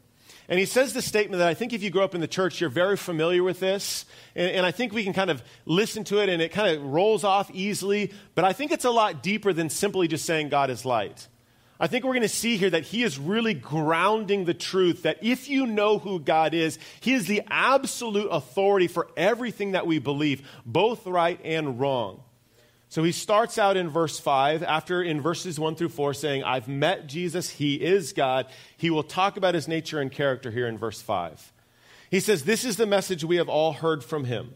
And 0.49 0.59
he 0.59 0.65
says 0.65 0.93
this 0.93 1.05
statement 1.05 1.39
that 1.39 1.47
I 1.47 1.53
think 1.53 1.73
if 1.73 1.81
you 1.81 1.89
grew 1.89 2.03
up 2.03 2.15
in 2.15 2.21
the 2.21 2.27
church, 2.27 2.59
you're 2.59 2.69
very 2.69 2.97
familiar 2.97 3.43
with 3.43 3.59
this. 3.59 4.05
And, 4.35 4.51
and, 4.51 4.65
I 4.65 4.71
think 4.71 4.93
we 4.93 5.03
can 5.03 5.13
kind 5.13 5.29
of 5.29 5.41
listen 5.65 6.03
to 6.05 6.19
it 6.19 6.29
and 6.29 6.41
it 6.41 6.49
kind 6.51 6.75
of 6.75 6.83
rolls 6.83 7.23
off 7.23 7.49
easily. 7.51 8.11
But 8.35 8.45
I 8.45 8.53
think 8.53 8.71
it's 8.71 8.85
a 8.85 8.91
lot 8.91 9.23
deeper 9.23 9.53
than 9.53 9.69
simply 9.69 10.07
just 10.07 10.25
saying 10.25 10.49
God 10.49 10.69
is 10.69 10.85
light. 10.85 11.27
I 11.79 11.87
think 11.87 12.03
we're 12.03 12.11
going 12.11 12.21
to 12.21 12.29
see 12.29 12.57
here 12.57 12.69
that 12.69 12.83
he 12.83 13.01
is 13.01 13.17
really 13.17 13.55
grounding 13.55 14.45
the 14.45 14.53
truth 14.53 15.01
that 15.01 15.17
if 15.23 15.49
you 15.49 15.65
know 15.65 15.97
who 15.97 16.19
God 16.19 16.53
is, 16.53 16.77
he 16.99 17.13
is 17.13 17.25
the 17.25 17.41
absolute 17.47 18.27
authority 18.27 18.87
for 18.87 19.07
everything 19.17 19.71
that 19.71 19.87
we 19.87 19.97
believe, 19.97 20.47
both 20.63 21.07
right 21.07 21.39
and 21.43 21.79
wrong. 21.79 22.21
So 22.91 23.03
he 23.03 23.13
starts 23.13 23.57
out 23.57 23.77
in 23.77 23.87
verse 23.87 24.19
5, 24.19 24.63
after 24.63 25.01
in 25.01 25.21
verses 25.21 25.57
1 25.57 25.75
through 25.75 25.89
4 25.89 26.13
saying, 26.13 26.43
I've 26.43 26.67
met 26.67 27.07
Jesus, 27.07 27.49
he 27.49 27.75
is 27.75 28.11
God. 28.11 28.47
He 28.75 28.89
will 28.89 29.01
talk 29.01 29.37
about 29.37 29.55
his 29.55 29.65
nature 29.65 30.01
and 30.01 30.11
character 30.11 30.51
here 30.51 30.67
in 30.67 30.77
verse 30.77 31.01
5. 31.01 31.53
He 32.09 32.19
says, 32.19 32.43
This 32.43 32.65
is 32.65 32.75
the 32.75 32.85
message 32.85 33.23
we 33.23 33.37
have 33.37 33.47
all 33.47 33.71
heard 33.71 34.03
from 34.03 34.25
him. 34.25 34.55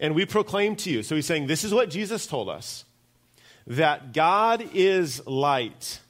And 0.00 0.16
we 0.16 0.26
proclaim 0.26 0.74
to 0.74 0.90
you. 0.90 1.04
So 1.04 1.14
he's 1.14 1.24
saying, 1.24 1.46
This 1.46 1.62
is 1.62 1.72
what 1.72 1.88
Jesus 1.88 2.26
told 2.26 2.48
us 2.48 2.84
that 3.68 4.12
God 4.12 4.68
is 4.74 5.24
light, 5.24 6.00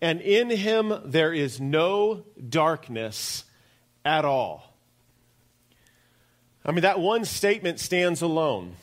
and 0.00 0.22
in 0.22 0.48
him 0.48 0.94
there 1.04 1.34
is 1.34 1.60
no 1.60 2.24
darkness 2.48 3.44
at 4.02 4.24
all. 4.24 4.72
I 6.64 6.72
mean, 6.72 6.82
that 6.82 7.00
one 7.00 7.26
statement 7.26 7.80
stands 7.80 8.22
alone. 8.22 8.76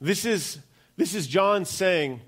This 0.00 0.24
is, 0.24 0.58
this 0.96 1.14
is 1.14 1.26
John 1.26 1.64
saying, 1.64 2.20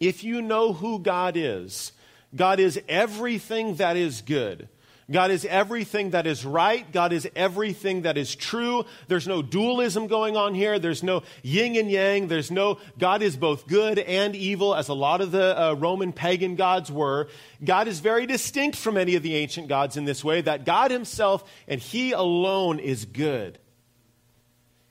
if 0.00 0.24
you 0.24 0.42
know 0.42 0.72
who 0.72 0.98
God 0.98 1.36
is, 1.36 1.92
God 2.34 2.60
is 2.60 2.80
everything 2.88 3.76
that 3.76 3.96
is 3.96 4.22
good. 4.22 4.68
God 5.10 5.30
is 5.30 5.44
everything 5.44 6.10
that 6.10 6.26
is 6.26 6.46
right. 6.46 6.90
God 6.90 7.12
is 7.12 7.28
everything 7.36 8.02
that 8.02 8.16
is 8.16 8.34
true. 8.34 8.84
There's 9.06 9.28
no 9.28 9.42
dualism 9.42 10.06
going 10.06 10.36
on 10.36 10.54
here. 10.54 10.78
There's 10.78 11.02
no 11.02 11.22
yin 11.42 11.76
and 11.76 11.90
yang. 11.90 12.28
There's 12.28 12.50
no, 12.50 12.78
God 12.98 13.20
is 13.20 13.36
both 13.36 13.66
good 13.66 13.98
and 13.98 14.34
evil, 14.34 14.74
as 14.74 14.88
a 14.88 14.94
lot 14.94 15.20
of 15.20 15.30
the 15.30 15.60
uh, 15.60 15.74
Roman 15.74 16.12
pagan 16.12 16.56
gods 16.56 16.90
were. 16.90 17.28
God 17.62 17.86
is 17.86 18.00
very 18.00 18.26
distinct 18.26 18.78
from 18.78 18.96
any 18.96 19.14
of 19.14 19.22
the 19.22 19.36
ancient 19.36 19.68
gods 19.68 19.98
in 19.98 20.06
this 20.06 20.24
way 20.24 20.40
that 20.40 20.64
God 20.64 20.90
Himself 20.90 21.44
and 21.68 21.80
He 21.80 22.12
alone 22.12 22.78
is 22.78 23.04
good. 23.04 23.58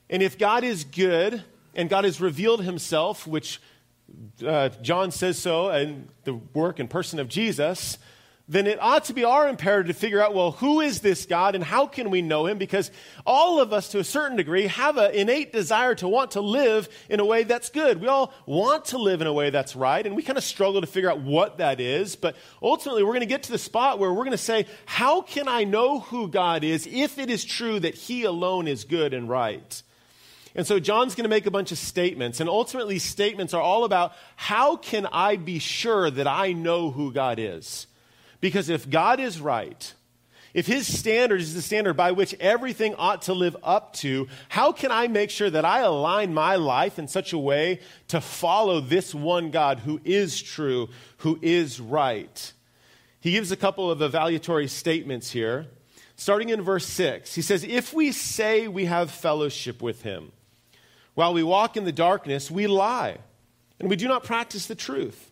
And 0.08 0.22
if 0.22 0.38
God 0.38 0.62
is 0.62 0.84
good 0.84 1.42
and 1.74 1.88
God 1.88 2.04
has 2.04 2.20
revealed 2.20 2.62
Himself, 2.62 3.26
which 3.26 3.60
uh, 4.46 4.70
John 4.82 5.10
says 5.10 5.38
so 5.38 5.68
and 5.68 6.08
the 6.24 6.34
work 6.34 6.78
and 6.78 6.88
person 6.88 7.18
of 7.18 7.28
Jesus, 7.28 7.98
then 8.46 8.66
it 8.66 8.78
ought 8.80 9.04
to 9.04 9.14
be 9.14 9.24
our 9.24 9.48
imperative 9.48 9.86
to 9.86 9.98
figure 9.98 10.22
out 10.22 10.34
well, 10.34 10.52
who 10.52 10.82
is 10.82 11.00
this 11.00 11.24
God 11.24 11.54
and 11.54 11.64
how 11.64 11.86
can 11.86 12.10
we 12.10 12.20
know 12.20 12.46
him? 12.46 12.58
Because 12.58 12.90
all 13.24 13.58
of 13.58 13.72
us, 13.72 13.88
to 13.90 13.98
a 13.98 14.04
certain 14.04 14.36
degree, 14.36 14.66
have 14.66 14.98
an 14.98 15.14
innate 15.14 15.50
desire 15.50 15.94
to 15.96 16.08
want 16.08 16.32
to 16.32 16.42
live 16.42 16.88
in 17.08 17.20
a 17.20 17.24
way 17.24 17.44
that's 17.44 17.70
good. 17.70 18.02
We 18.02 18.08
all 18.08 18.34
want 18.44 18.86
to 18.86 18.98
live 18.98 19.22
in 19.22 19.26
a 19.26 19.32
way 19.32 19.48
that's 19.48 19.74
right, 19.74 20.04
and 20.06 20.14
we 20.14 20.22
kind 20.22 20.36
of 20.36 20.44
struggle 20.44 20.82
to 20.82 20.86
figure 20.86 21.10
out 21.10 21.22
what 21.22 21.58
that 21.58 21.80
is. 21.80 22.16
But 22.16 22.36
ultimately, 22.62 23.02
we're 23.02 23.12
going 23.12 23.20
to 23.20 23.26
get 23.26 23.44
to 23.44 23.52
the 23.52 23.58
spot 23.58 23.98
where 23.98 24.12
we're 24.12 24.24
going 24.24 24.32
to 24.32 24.38
say, 24.38 24.66
how 24.84 25.22
can 25.22 25.48
I 25.48 25.64
know 25.64 26.00
who 26.00 26.28
God 26.28 26.64
is 26.64 26.86
if 26.86 27.18
it 27.18 27.30
is 27.30 27.46
true 27.46 27.80
that 27.80 27.94
he 27.94 28.24
alone 28.24 28.68
is 28.68 28.84
good 28.84 29.14
and 29.14 29.26
right? 29.26 29.82
And 30.54 30.66
so 30.66 30.78
John's 30.78 31.14
going 31.14 31.24
to 31.24 31.30
make 31.30 31.46
a 31.46 31.50
bunch 31.50 31.72
of 31.72 31.78
statements, 31.78 32.38
and 32.38 32.48
ultimately, 32.48 32.98
statements 33.00 33.54
are 33.54 33.62
all 33.62 33.84
about 33.84 34.12
how 34.36 34.76
can 34.76 35.06
I 35.06 35.36
be 35.36 35.58
sure 35.58 36.10
that 36.10 36.28
I 36.28 36.52
know 36.52 36.90
who 36.90 37.12
God 37.12 37.38
is? 37.40 37.88
Because 38.40 38.68
if 38.68 38.88
God 38.88 39.18
is 39.18 39.40
right, 39.40 39.92
if 40.54 40.68
his 40.68 40.86
standard 40.86 41.40
is 41.40 41.54
the 41.54 41.62
standard 41.62 41.94
by 41.94 42.12
which 42.12 42.34
everything 42.38 42.94
ought 42.94 43.22
to 43.22 43.34
live 43.34 43.56
up 43.64 43.92
to, 43.94 44.28
how 44.48 44.70
can 44.70 44.92
I 44.92 45.08
make 45.08 45.30
sure 45.30 45.50
that 45.50 45.64
I 45.64 45.80
align 45.80 46.32
my 46.32 46.54
life 46.54 47.00
in 47.00 47.08
such 47.08 47.32
a 47.32 47.38
way 47.38 47.80
to 48.08 48.20
follow 48.20 48.80
this 48.80 49.12
one 49.12 49.50
God 49.50 49.80
who 49.80 50.00
is 50.04 50.40
true, 50.40 50.88
who 51.18 51.40
is 51.42 51.80
right? 51.80 52.52
He 53.18 53.32
gives 53.32 53.50
a 53.50 53.56
couple 53.56 53.90
of 53.90 53.98
evaluatory 53.98 54.70
statements 54.70 55.32
here. 55.32 55.66
Starting 56.16 56.50
in 56.50 56.62
verse 56.62 56.86
6, 56.86 57.34
he 57.34 57.42
says, 57.42 57.64
If 57.64 57.92
we 57.92 58.12
say 58.12 58.68
we 58.68 58.84
have 58.84 59.10
fellowship 59.10 59.82
with 59.82 60.02
him, 60.02 60.30
while 61.14 61.32
we 61.32 61.42
walk 61.42 61.76
in 61.76 61.84
the 61.84 61.92
darkness, 61.92 62.50
we 62.50 62.66
lie, 62.66 63.18
and 63.78 63.88
we 63.88 63.96
do 63.96 64.08
not 64.08 64.24
practice 64.24 64.66
the 64.66 64.74
truth. 64.74 65.30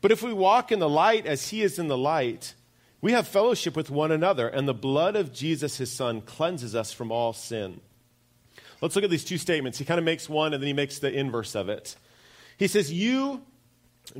But 0.00 0.12
if 0.12 0.22
we 0.22 0.32
walk 0.32 0.72
in 0.72 0.78
the 0.78 0.88
light 0.88 1.26
as 1.26 1.48
he 1.48 1.62
is 1.62 1.78
in 1.78 1.88
the 1.88 1.98
light, 1.98 2.54
we 3.00 3.12
have 3.12 3.26
fellowship 3.26 3.76
with 3.76 3.90
one 3.90 4.12
another, 4.12 4.48
and 4.48 4.68
the 4.68 4.74
blood 4.74 5.16
of 5.16 5.32
Jesus, 5.32 5.78
his 5.78 5.92
son, 5.92 6.20
cleanses 6.20 6.74
us 6.74 6.92
from 6.92 7.10
all 7.10 7.32
sin. 7.32 7.80
Let's 8.80 8.94
look 8.94 9.04
at 9.04 9.10
these 9.10 9.24
two 9.24 9.38
statements. 9.38 9.78
He 9.78 9.84
kind 9.84 9.98
of 9.98 10.04
makes 10.04 10.28
one, 10.28 10.54
and 10.54 10.62
then 10.62 10.68
he 10.68 10.72
makes 10.72 10.98
the 10.98 11.12
inverse 11.12 11.54
of 11.54 11.68
it. 11.68 11.96
He 12.56 12.66
says, 12.66 12.92
You 12.92 13.42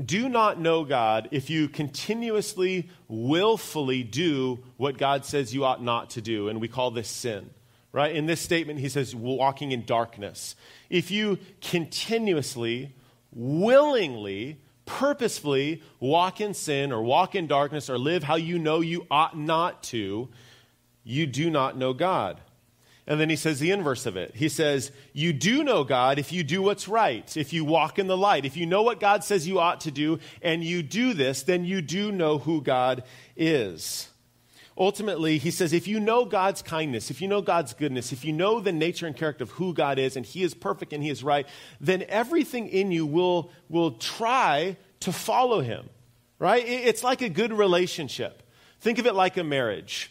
do 0.05 0.29
not 0.29 0.61
know 0.61 0.85
God 0.85 1.29
if 1.31 1.51
you 1.51 1.69
continuously, 1.69 2.91
willfully 3.09 4.03
do 4.03 4.61
what 4.77 4.99
God 4.99 5.25
says 5.25 5.55
you 5.55 5.65
ought 5.65 5.83
not 5.83 6.11
to 6.11 6.21
do, 6.21 6.49
and 6.49 6.61
we 6.61 6.69
call 6.69 6.91
this 6.91 7.09
sin 7.09 7.51
right? 7.93 8.15
In 8.15 8.27
this 8.27 8.41
statement, 8.41 8.81
he 8.81 8.89
says, 8.89 9.15
walking 9.15 9.73
in 9.73 9.85
darkness. 9.85 10.55
If 10.89 11.11
you 11.11 11.39
continuously, 11.61 12.95
willingly, 13.33 14.59
purposefully 14.87 15.83
walk 15.99 16.41
in 16.41 16.55
sin 16.55 16.93
or 16.93 17.03
walk 17.03 17.35
in 17.35 17.47
darkness 17.47 17.91
or 17.91 17.99
live 17.99 18.23
how 18.23 18.37
you 18.37 18.59
know 18.59 18.81
you 18.81 19.07
ought 19.11 19.37
not 19.37 19.83
to, 19.85 20.29
you 21.05 21.27
do 21.27 21.51
not 21.51 21.77
know 21.77 21.93
God. 21.93 22.41
And 23.07 23.21
then 23.21 23.29
he 23.29 23.35
says 23.35 23.59
the 23.59 23.73
inverse 23.73 24.07
of 24.07 24.17
it. 24.17 24.37
He 24.37 24.49
says, 24.49 24.93
You 25.13 25.33
do 25.33 25.65
know 25.65 25.83
God 25.83 26.21
if 26.21 26.33
you 26.33 26.45
do 26.45 26.63
what's 26.63 26.87
right, 26.87 27.37
if 27.37 27.53
you 27.53 27.65
walk 27.65 27.99
in 27.99 28.07
the 28.07 28.17
light. 28.17 28.45
If 28.45 28.57
you 28.57 28.67
know 28.67 28.83
what 28.83 29.01
God 29.01 29.25
says 29.25 29.49
you 29.49 29.59
ought 29.59 29.81
to 29.81 29.91
do 29.91 30.21
and 30.43 30.63
you 30.63 30.83
do 30.83 31.13
this, 31.13 31.43
then 31.43 31.65
you 31.65 31.83
do 31.83 32.13
know 32.13 32.39
who 32.39 32.61
God 32.61 33.03
is 33.37 34.09
ultimately, 34.81 35.37
he 35.37 35.51
says, 35.51 35.75
if 35.75 35.87
you 35.87 36.01
know 36.01 36.25
God's 36.25 36.63
kindness, 36.63 37.11
if 37.11 37.21
you 37.21 37.29
know 37.29 37.43
God's 37.43 37.75
goodness, 37.75 38.13
if 38.13 38.25
you 38.25 38.33
know 38.33 38.61
the 38.61 38.73
nature 38.73 39.07
and 39.07 39.15
character 39.15 39.45
of 39.45 39.51
who 39.51 39.75
God 39.75 39.99
is, 39.99 40.17
and 40.17 40.25
he 40.25 40.43
is 40.43 40.55
perfect 40.55 40.95
and 40.95 41.03
he 41.03 41.11
is 41.11 41.23
right, 41.23 41.47
then 41.81 42.05
everything 42.09 42.67
in 42.67 42.91
you 42.91 43.05
will, 43.05 43.51
will 43.69 43.93
try 43.93 44.79
to 45.01 45.13
follow 45.13 45.61
him, 45.61 45.89
right? 46.39 46.67
It's 46.67 47.05
like 47.05 47.21
a 47.21 47.29
good 47.29 47.53
relationship. 47.53 48.43
Think 48.81 48.99
of 48.99 49.07
it 49.07 49.15
like 49.15 49.37
a 49.37 49.45
marriage, 49.45 50.11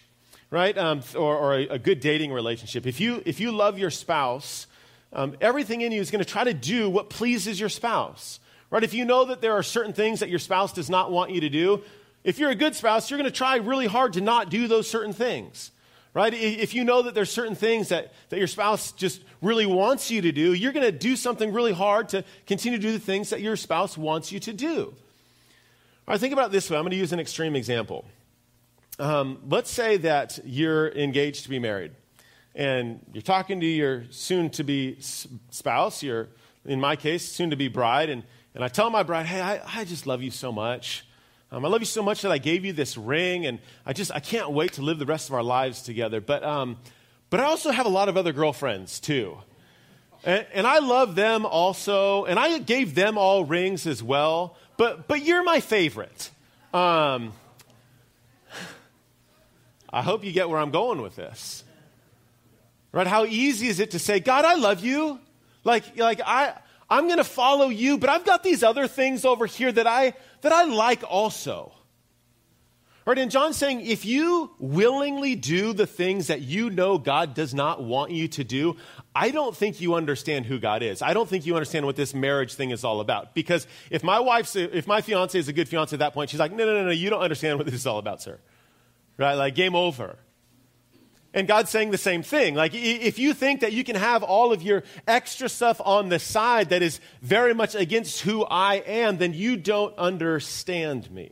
right? 0.51 0.77
Um, 0.77 1.01
or, 1.15 1.35
or 1.35 1.55
a, 1.55 1.67
a, 1.69 1.79
good 1.79 1.99
dating 1.99 2.31
relationship. 2.31 2.85
If 2.85 2.99
you, 2.99 3.23
if 3.25 3.39
you 3.39 3.51
love 3.51 3.79
your 3.79 3.89
spouse, 3.89 4.67
um, 5.11 5.35
everything 5.41 5.81
in 5.81 5.91
you 5.91 5.99
is 5.99 6.11
going 6.11 6.23
to 6.23 6.29
try 6.29 6.43
to 6.43 6.53
do 6.53 6.91
what 6.91 7.09
pleases 7.09 7.59
your 7.59 7.69
spouse. 7.69 8.39
Right? 8.69 8.83
If 8.83 8.93
you 8.93 9.03
know 9.03 9.25
that 9.25 9.41
there 9.41 9.53
are 9.53 9.63
certain 9.63 9.93
things 9.93 10.19
that 10.19 10.29
your 10.29 10.37
spouse 10.37 10.73
does 10.73 10.91
not 10.91 11.11
want 11.11 11.31
you 11.31 11.41
to 11.41 11.49
do, 11.49 11.81
if 12.29 12.37
you're 12.37 12.51
a 12.51 12.55
good 12.55 12.75
spouse, 12.75 13.09
you're 13.09 13.17
going 13.17 13.31
to 13.31 13.35
try 13.35 13.55
really 13.57 13.87
hard 13.87 14.13
to 14.13 14.21
not 14.21 14.49
do 14.49 14.67
those 14.67 14.87
certain 14.87 15.13
things. 15.13 15.71
Right? 16.13 16.33
If 16.33 16.73
you 16.73 16.83
know 16.83 17.03
that 17.03 17.13
there's 17.13 17.31
certain 17.31 17.55
things 17.55 17.89
that, 17.89 18.13
that 18.29 18.39
your 18.39 18.47
spouse 18.47 18.91
just 18.91 19.21
really 19.41 19.65
wants 19.65 20.09
you 20.09 20.21
to 20.23 20.31
do, 20.31 20.53
you're 20.53 20.73
going 20.73 20.85
to 20.85 20.91
do 20.91 21.15
something 21.15 21.53
really 21.53 21.71
hard 21.71 22.09
to 22.09 22.23
continue 22.47 22.79
to 22.79 22.81
do 22.81 22.91
the 22.91 22.99
things 22.99 23.29
that 23.29 23.41
your 23.41 23.55
spouse 23.55 23.97
wants 23.97 24.31
you 24.31 24.39
to 24.39 24.53
do. 24.53 24.85
All 24.85 26.13
right, 26.13 26.19
think 26.19 26.33
about 26.33 26.51
this 26.51 26.69
way. 26.69 26.77
I'm 26.77 26.83
going 26.83 26.91
to 26.91 26.97
use 26.97 27.13
an 27.13 27.19
extreme 27.19 27.55
example. 27.55 28.05
Um, 28.97 29.39
let's 29.47 29.71
say 29.71 29.97
that 29.97 30.39
you're 30.43 30.89
engaged 30.89 31.43
to 31.43 31.49
be 31.49 31.59
married, 31.59 31.91
and 32.55 32.99
you're 33.13 33.21
talking 33.21 33.59
to 33.59 33.65
your 33.65 34.05
soon 34.09 34.49
to 34.51 34.63
be 34.63 34.97
spouse, 34.99 36.01
your, 36.01 36.29
in 36.65 36.81
my 36.81 36.95
case, 36.95 37.23
soon 37.23 37.51
to 37.51 37.55
be 37.55 37.67
bride, 37.67 38.09
and, 38.09 38.23
and 38.55 38.63
I 38.63 38.67
tell 38.67 38.89
my 38.89 39.03
bride, 39.03 39.27
hey, 39.27 39.41
I, 39.41 39.61
I 39.81 39.85
just 39.85 40.07
love 40.07 40.23
you 40.23 40.31
so 40.31 40.51
much. 40.51 41.05
Um, 41.51 41.65
I 41.65 41.67
love 41.67 41.81
you 41.81 41.87
so 41.87 42.03
much 42.03 42.21
that 42.21 42.31
I 42.31 42.37
gave 42.37 42.63
you 42.63 42.73
this 42.73 42.95
ring, 42.95 43.45
and 43.45 43.59
I 43.85 43.93
just 43.93 44.11
I 44.11 44.19
can't 44.19 44.51
wait 44.51 44.73
to 44.73 44.81
live 44.81 44.99
the 44.99 45.05
rest 45.05 45.29
of 45.29 45.35
our 45.35 45.43
lives 45.43 45.81
together. 45.81 46.21
But 46.21 46.43
um, 46.43 46.77
but 47.29 47.39
I 47.39 47.43
also 47.43 47.71
have 47.71 47.85
a 47.85 47.89
lot 47.89 48.07
of 48.07 48.17
other 48.17 48.31
girlfriends 48.33 48.99
too, 48.99 49.37
and, 50.23 50.45
and 50.53 50.67
I 50.67 50.79
love 50.79 51.15
them 51.15 51.45
also, 51.45 52.25
and 52.25 52.37
I 52.37 52.59
gave 52.59 52.93
them 52.93 53.17
all 53.17 53.45
rings 53.45 53.87
as 53.87 54.03
well. 54.03 54.57
But 54.77 55.07
but 55.07 55.23
you're 55.23 55.43
my 55.43 55.59
favorite. 55.59 56.29
Um, 56.71 57.33
I 59.91 60.03
hope 60.03 60.23
you 60.23 60.31
get 60.31 60.49
where 60.49 60.59
I'm 60.59 60.71
going 60.71 61.01
with 61.01 61.15
this. 61.15 61.63
Right? 62.91 63.07
How 63.07 63.25
easy 63.25 63.67
is 63.67 63.79
it 63.79 63.91
to 63.91 63.99
say, 63.99 64.19
God, 64.19 64.45
I 64.45 64.55
love 64.55 64.83
you? 64.83 65.19
Like, 65.63 65.97
like 65.97 66.21
I, 66.25 66.53
I'm 66.89 67.05
going 67.05 67.17
to 67.17 67.23
follow 67.23 67.69
you, 67.69 67.97
but 67.97 68.09
I've 68.09 68.25
got 68.25 68.43
these 68.43 68.63
other 68.63 68.87
things 68.87 69.25
over 69.25 69.45
here 69.45 69.71
that 69.71 69.85
I, 69.85 70.13
that 70.41 70.51
I 70.51 70.63
like 70.63 71.03
also. 71.07 71.73
Right? 73.05 73.17
And 73.17 73.31
John's 73.31 73.57
saying 73.57 73.81
if 73.81 74.05
you 74.05 74.51
willingly 74.59 75.33
do 75.35 75.73
the 75.73 75.87
things 75.87 76.27
that 76.27 76.41
you 76.41 76.69
know 76.69 76.99
God 76.99 77.33
does 77.33 77.55
not 77.55 77.81
want 77.81 78.11
you 78.11 78.27
to 78.27 78.43
do, 78.43 78.75
I 79.15 79.31
don't 79.31 79.55
think 79.55 79.81
you 79.81 79.95
understand 79.95 80.45
who 80.45 80.59
God 80.59 80.83
is. 80.83 81.01
I 81.01 81.13
don't 81.13 81.27
think 81.27 81.47
you 81.47 81.55
understand 81.55 81.87
what 81.87 81.95
this 81.95 82.13
marriage 82.13 82.53
thing 82.53 82.69
is 82.69 82.83
all 82.83 82.99
about. 82.99 83.33
Because 83.33 83.65
if 83.89 84.03
my 84.03 84.19
wife's, 84.19 84.55
if 84.55 84.85
my 84.85 85.01
fiance 85.01 85.39
is 85.39 85.47
a 85.47 85.53
good 85.53 85.67
fiance 85.67 85.95
at 85.95 85.99
that 85.99 86.13
point, 86.13 86.29
she's 86.29 86.39
like, 86.39 86.51
no, 86.51 86.65
no, 86.65 86.73
no, 86.75 86.85
no, 86.85 86.91
you 86.91 87.09
don't 87.09 87.21
understand 87.21 87.57
what 87.57 87.65
this 87.65 87.73
is 87.73 87.87
all 87.87 87.97
about, 87.97 88.21
sir. 88.21 88.37
Right? 89.17 89.33
Like, 89.33 89.55
game 89.55 89.75
over. 89.75 90.15
And 91.33 91.47
God's 91.47 91.69
saying 91.69 91.91
the 91.91 91.97
same 91.97 92.23
thing. 92.23 92.55
Like, 92.55 92.71
if 92.73 93.19
you 93.19 93.35
think 93.35 93.61
that 93.61 93.71
you 93.71 93.83
can 93.83 93.95
have 93.95 94.23
all 94.23 94.51
of 94.51 94.63
your 94.63 94.83
extra 95.07 95.47
stuff 95.47 95.79
on 95.85 96.09
the 96.09 96.17
side 96.17 96.69
that 96.69 96.81
is 96.81 96.99
very 97.21 97.53
much 97.53 97.75
against 97.75 98.21
who 98.21 98.45
I 98.45 98.75
am, 98.77 99.17
then 99.17 99.33
you 99.35 99.55
don't 99.55 99.95
understand 99.97 101.11
me. 101.11 101.31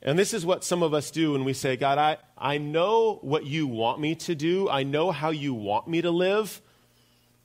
And 0.00 0.18
this 0.18 0.32
is 0.32 0.46
what 0.46 0.64
some 0.64 0.82
of 0.82 0.94
us 0.94 1.10
do 1.10 1.32
when 1.32 1.44
we 1.44 1.52
say, 1.52 1.76
God, 1.76 1.98
I, 1.98 2.16
I 2.36 2.58
know 2.58 3.18
what 3.20 3.44
you 3.44 3.66
want 3.66 4.00
me 4.00 4.14
to 4.16 4.34
do, 4.34 4.68
I 4.68 4.82
know 4.82 5.12
how 5.12 5.30
you 5.30 5.54
want 5.54 5.86
me 5.86 6.00
to 6.02 6.10
live, 6.10 6.60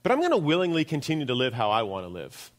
but 0.04 0.12
I'm 0.12 0.20
going 0.20 0.32
to 0.32 0.38
willingly 0.38 0.86
continue 0.86 1.26
to 1.26 1.36
live 1.36 1.54
how 1.54 1.70
I 1.70 1.84
want 1.84 2.06
to 2.06 2.10
live. 2.10 2.52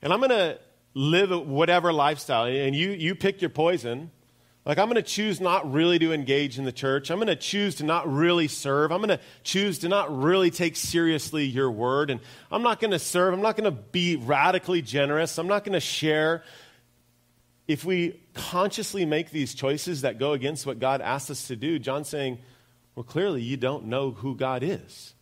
And 0.00 0.12
I'm 0.12 0.18
going 0.18 0.30
to 0.30 0.58
live 0.94 1.46
whatever 1.46 1.92
lifestyle. 1.92 2.46
And 2.46 2.74
you, 2.74 2.90
you 2.90 3.14
pick 3.14 3.40
your 3.40 3.50
poison 3.50 4.10
Like, 4.64 4.78
I'm 4.78 4.86
going 4.86 4.94
to 4.94 5.02
choose 5.02 5.40
not 5.40 5.72
really 5.72 5.98
to 5.98 6.12
engage 6.12 6.56
in 6.56 6.64
the 6.64 6.72
church. 6.72 7.10
I'm 7.10 7.18
going 7.18 7.26
to 7.26 7.34
choose 7.34 7.76
to 7.76 7.84
not 7.84 8.10
really 8.12 8.46
serve. 8.46 8.92
I'm 8.92 8.98
going 8.98 9.08
to 9.08 9.20
choose 9.42 9.80
to 9.80 9.88
not 9.88 10.16
really 10.16 10.52
take 10.52 10.76
seriously 10.76 11.44
your 11.44 11.68
word. 11.68 12.10
And 12.10 12.20
I'm 12.50 12.62
not 12.62 12.78
going 12.78 12.92
to 12.92 13.00
serve. 13.00 13.34
I'm 13.34 13.42
not 13.42 13.56
going 13.56 13.64
to 13.64 13.82
be 13.82 14.14
radically 14.14 14.80
generous. 14.80 15.36
I'm 15.38 15.48
not 15.48 15.64
going 15.64 15.72
to 15.72 15.80
share. 15.80 16.44
If 17.66 17.84
we 17.84 18.20
consciously 18.34 19.04
make 19.04 19.30
these 19.30 19.52
choices 19.52 20.02
that 20.02 20.20
go 20.20 20.32
against 20.32 20.64
what 20.64 20.78
God 20.78 21.00
asks 21.00 21.30
us 21.30 21.48
to 21.48 21.56
do, 21.56 21.80
John's 21.80 22.08
saying, 22.08 22.38
well, 22.94 23.04
clearly 23.04 23.42
you 23.42 23.56
don't 23.56 23.86
know 23.86 24.12
who 24.12 24.36
God 24.36 24.62
is. 24.62 25.14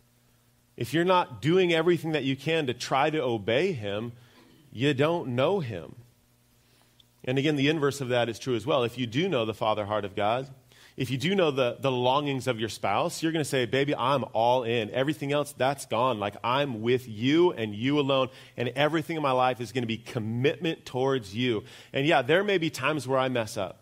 If 0.77 0.93
you're 0.93 1.03
not 1.03 1.41
doing 1.41 1.73
everything 1.73 2.11
that 2.11 2.23
you 2.23 2.35
can 2.35 2.67
to 2.67 2.75
try 2.75 3.09
to 3.09 3.23
obey 3.23 3.71
him, 3.71 4.11
you 4.71 4.93
don't 4.93 5.29
know 5.29 5.61
him. 5.61 5.95
And 7.23 7.37
again, 7.37 7.55
the 7.55 7.69
inverse 7.69 8.01
of 8.01 8.09
that 8.09 8.29
is 8.29 8.39
true 8.39 8.55
as 8.55 8.65
well. 8.65 8.83
If 8.83 8.97
you 8.97 9.05
do 9.05 9.29
know 9.29 9.45
the 9.45 9.53
father 9.53 9.85
heart 9.85 10.05
of 10.05 10.15
God, 10.15 10.47
if 10.97 11.09
you 11.09 11.17
do 11.17 11.35
know 11.35 11.51
the, 11.51 11.77
the 11.79 11.91
longings 11.91 12.47
of 12.47 12.59
your 12.59 12.69
spouse, 12.69 13.23
you're 13.23 13.31
going 13.31 13.43
to 13.43 13.49
say, 13.49 13.65
Baby, 13.65 13.95
I'm 13.95 14.25
all 14.33 14.63
in. 14.63 14.89
Everything 14.91 15.31
else, 15.31 15.53
that's 15.53 15.85
gone. 15.85 16.19
Like, 16.19 16.35
I'm 16.43 16.81
with 16.81 17.07
you 17.07 17.53
and 17.53 17.73
you 17.73 17.99
alone, 17.99 18.29
and 18.57 18.69
everything 18.69 19.15
in 19.15 19.23
my 19.23 19.31
life 19.31 19.61
is 19.61 19.71
going 19.71 19.83
to 19.83 19.87
be 19.87 19.97
commitment 19.97 20.85
towards 20.85 21.33
you. 21.33 21.63
And 21.93 22.05
yeah, 22.05 22.21
there 22.21 22.43
may 22.43 22.57
be 22.57 22.69
times 22.69 23.07
where 23.07 23.19
I 23.19 23.29
mess 23.29 23.57
up. 23.57 23.79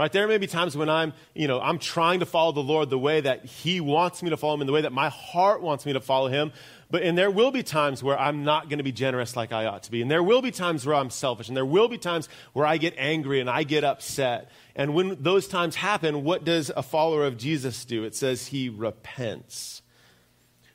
Right? 0.00 0.10
There 0.10 0.26
may 0.26 0.38
be 0.38 0.46
times 0.46 0.74
when 0.74 0.88
I'm, 0.88 1.12
you 1.34 1.46
know, 1.46 1.60
I'm 1.60 1.78
trying 1.78 2.20
to 2.20 2.26
follow 2.26 2.52
the 2.52 2.62
Lord 2.62 2.88
the 2.88 2.98
way 2.98 3.20
that 3.20 3.44
He 3.44 3.82
wants 3.82 4.22
me 4.22 4.30
to 4.30 4.38
follow 4.38 4.54
Him, 4.54 4.62
in 4.62 4.66
the 4.66 4.72
way 4.72 4.80
that 4.80 4.94
my 4.94 5.10
heart 5.10 5.60
wants 5.60 5.84
me 5.84 5.92
to 5.92 6.00
follow 6.00 6.28
Him. 6.28 6.52
But, 6.90 7.02
and 7.02 7.18
there 7.18 7.30
will 7.30 7.50
be 7.50 7.62
times 7.62 8.02
where 8.02 8.18
I'm 8.18 8.42
not 8.42 8.70
going 8.70 8.78
to 8.78 8.82
be 8.82 8.92
generous 8.92 9.36
like 9.36 9.52
I 9.52 9.66
ought 9.66 9.82
to 9.82 9.90
be. 9.90 10.00
And 10.00 10.10
there 10.10 10.22
will 10.22 10.40
be 10.40 10.52
times 10.52 10.86
where 10.86 10.94
I'm 10.94 11.10
selfish. 11.10 11.48
And 11.48 11.56
there 11.56 11.66
will 11.66 11.86
be 11.86 11.98
times 11.98 12.30
where 12.54 12.64
I 12.64 12.78
get 12.78 12.94
angry 12.96 13.40
and 13.40 13.50
I 13.50 13.62
get 13.62 13.84
upset. 13.84 14.50
And 14.74 14.94
when 14.94 15.22
those 15.22 15.46
times 15.46 15.76
happen, 15.76 16.24
what 16.24 16.44
does 16.44 16.72
a 16.74 16.82
follower 16.82 17.26
of 17.26 17.36
Jesus 17.36 17.84
do? 17.84 18.02
It 18.04 18.14
says 18.14 18.46
he 18.46 18.70
repents. 18.70 19.82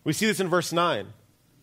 We 0.03 0.13
see 0.13 0.27
this 0.27 0.39
in 0.39 0.49
verse 0.49 0.71
9. 0.71 0.99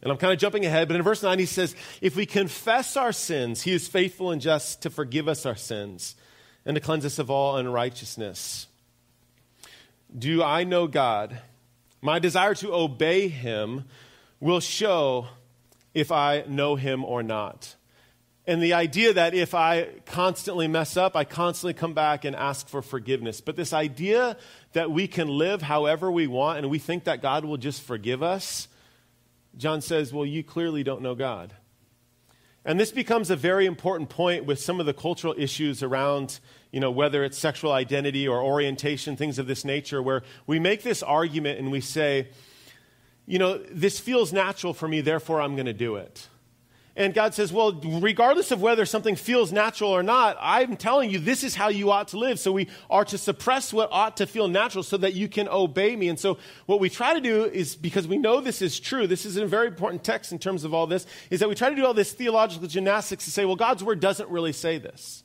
And 0.02 0.10
I'm 0.10 0.18
kind 0.18 0.32
of 0.32 0.40
jumping 0.40 0.66
ahead, 0.66 0.88
but 0.88 0.96
in 0.96 1.02
verse 1.02 1.22
9 1.22 1.38
he 1.38 1.46
says, 1.46 1.76
If 2.00 2.16
we 2.16 2.26
confess 2.26 2.96
our 2.96 3.12
sins, 3.12 3.62
he 3.62 3.72
is 3.72 3.86
faithful 3.86 4.32
and 4.32 4.42
just 4.42 4.82
to 4.82 4.90
forgive 4.90 5.28
us 5.28 5.46
our 5.46 5.54
sins 5.54 6.16
and 6.64 6.74
to 6.74 6.80
cleanse 6.80 7.04
us 7.04 7.18
of 7.18 7.30
all 7.30 7.56
unrighteousness. 7.56 8.66
Do 10.16 10.42
I 10.42 10.64
know 10.64 10.86
God? 10.86 11.38
My 12.00 12.18
desire 12.18 12.54
to 12.56 12.74
obey 12.74 13.28
him 13.28 13.84
will 14.40 14.60
show 14.60 15.28
if 15.94 16.10
I 16.10 16.44
know 16.46 16.76
him 16.76 17.04
or 17.04 17.22
not. 17.22 17.76
And 18.44 18.60
the 18.60 18.74
idea 18.74 19.12
that 19.12 19.34
if 19.34 19.54
I 19.54 19.88
constantly 20.04 20.66
mess 20.66 20.96
up, 20.96 21.14
I 21.14 21.24
constantly 21.24 21.74
come 21.74 21.94
back 21.94 22.24
and 22.24 22.34
ask 22.34 22.66
for 22.66 22.82
forgiveness. 22.82 23.40
But 23.40 23.54
this 23.54 23.72
idea 23.72 24.36
that 24.72 24.90
we 24.90 25.06
can 25.06 25.28
live 25.28 25.62
however 25.62 26.10
we 26.10 26.26
want 26.26 26.58
and 26.58 26.68
we 26.68 26.80
think 26.80 27.04
that 27.04 27.22
God 27.22 27.44
will 27.44 27.56
just 27.56 27.82
forgive 27.82 28.20
us, 28.22 28.66
John 29.56 29.80
says, 29.80 30.12
well, 30.12 30.26
you 30.26 30.42
clearly 30.42 30.82
don't 30.82 31.02
know 31.02 31.14
God. 31.14 31.52
And 32.64 32.78
this 32.78 32.92
becomes 32.92 33.30
a 33.30 33.36
very 33.36 33.66
important 33.66 34.08
point 34.08 34.44
with 34.44 34.60
some 34.60 34.78
of 34.78 34.86
the 34.86 34.94
cultural 34.94 35.34
issues 35.36 35.82
around, 35.82 36.38
you 36.70 36.78
know, 36.78 36.90
whether 36.90 37.24
it's 37.24 37.36
sexual 37.36 37.72
identity 37.72 38.28
or 38.28 38.40
orientation, 38.40 39.16
things 39.16 39.38
of 39.38 39.46
this 39.48 39.64
nature, 39.64 40.00
where 40.00 40.22
we 40.46 40.60
make 40.60 40.82
this 40.82 41.02
argument 41.02 41.58
and 41.58 41.72
we 41.72 41.80
say, 41.80 42.28
you 43.26 43.38
know, 43.38 43.58
this 43.70 43.98
feels 43.98 44.32
natural 44.32 44.72
for 44.72 44.86
me, 44.86 45.00
therefore 45.00 45.40
I'm 45.40 45.56
going 45.56 45.66
to 45.66 45.72
do 45.72 45.96
it. 45.96 46.28
And 46.94 47.14
God 47.14 47.32
says, 47.32 47.50
well, 47.50 47.72
regardless 47.72 48.50
of 48.50 48.60
whether 48.60 48.84
something 48.84 49.16
feels 49.16 49.50
natural 49.50 49.90
or 49.90 50.02
not, 50.02 50.36
I'm 50.38 50.76
telling 50.76 51.10
you, 51.10 51.18
this 51.18 51.42
is 51.42 51.54
how 51.54 51.68
you 51.68 51.90
ought 51.90 52.08
to 52.08 52.18
live. 52.18 52.38
So 52.38 52.52
we 52.52 52.68
are 52.90 53.04
to 53.06 53.16
suppress 53.16 53.72
what 53.72 53.88
ought 53.90 54.18
to 54.18 54.26
feel 54.26 54.46
natural 54.46 54.82
so 54.82 54.98
that 54.98 55.14
you 55.14 55.26
can 55.26 55.48
obey 55.48 55.96
me. 55.96 56.08
And 56.08 56.20
so 56.20 56.36
what 56.66 56.80
we 56.80 56.90
try 56.90 57.14
to 57.14 57.20
do 57.20 57.44
is, 57.44 57.76
because 57.76 58.06
we 58.06 58.18
know 58.18 58.42
this 58.42 58.60
is 58.60 58.78
true, 58.78 59.06
this 59.06 59.24
is 59.24 59.38
a 59.38 59.46
very 59.46 59.68
important 59.68 60.04
text 60.04 60.32
in 60.32 60.38
terms 60.38 60.64
of 60.64 60.74
all 60.74 60.86
this, 60.86 61.06
is 61.30 61.40
that 61.40 61.48
we 61.48 61.54
try 61.54 61.70
to 61.70 61.76
do 61.76 61.86
all 61.86 61.94
this 61.94 62.12
theological 62.12 62.68
gymnastics 62.68 63.24
to 63.24 63.30
say, 63.30 63.46
well, 63.46 63.56
God's 63.56 63.82
word 63.82 64.00
doesn't 64.00 64.28
really 64.28 64.52
say 64.52 64.76
this. 64.76 65.21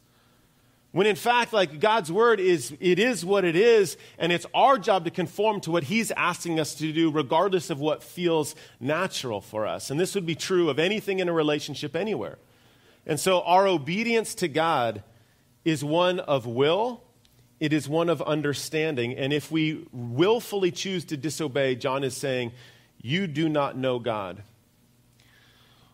When 0.92 1.06
in 1.06 1.16
fact, 1.16 1.54
like 1.54 1.80
God's 1.80 2.12
word 2.12 2.40
is, 2.40 2.76
it 2.80 2.98
is 2.98 3.26
what 3.26 3.46
it 3.46 3.56
is, 3.56 3.98
and 4.18 4.32
it's 4.32 4.46
our 4.54 4.78
job 4.78 5.04
to 5.06 5.12
conform 5.12 5.60
to 5.62 5.72
what 5.72 5.84
He's 5.84 6.12
asking 6.12 6.60
us 6.60 6.76
to 6.76 6.94
do, 6.94 7.12
regardless 7.12 7.70
of 7.70 7.80
what 7.80 8.02
feels 8.02 8.56
natural 8.80 9.42
for 9.42 9.68
us. 9.68 9.90
And 9.92 10.00
this 10.00 10.16
would 10.16 10.26
be 10.26 10.36
true 10.36 10.70
of 10.70 10.80
anything 10.80 11.20
in 11.20 11.28
a 11.28 11.34
relationship 11.34 11.96
anywhere. 11.96 12.38
And 13.06 13.20
so 13.20 13.42
our 13.42 13.68
obedience 13.68 14.36
to 14.36 14.48
God 14.48 15.04
is 15.66 15.84
one 15.84 16.20
of 16.22 16.46
will, 16.46 17.04
it 17.60 17.74
is 17.74 17.90
one 17.90 18.10
of 18.10 18.22
understanding. 18.22 19.14
And 19.14 19.34
if 19.34 19.52
we 19.52 19.86
willfully 19.92 20.72
choose 20.72 21.04
to 21.06 21.18
disobey, 21.18 21.76
John 21.76 22.04
is 22.04 22.16
saying, 22.16 22.54
You 23.02 23.28
do 23.28 23.50
not 23.50 23.78
know 23.78 24.00
God. 24.00 24.44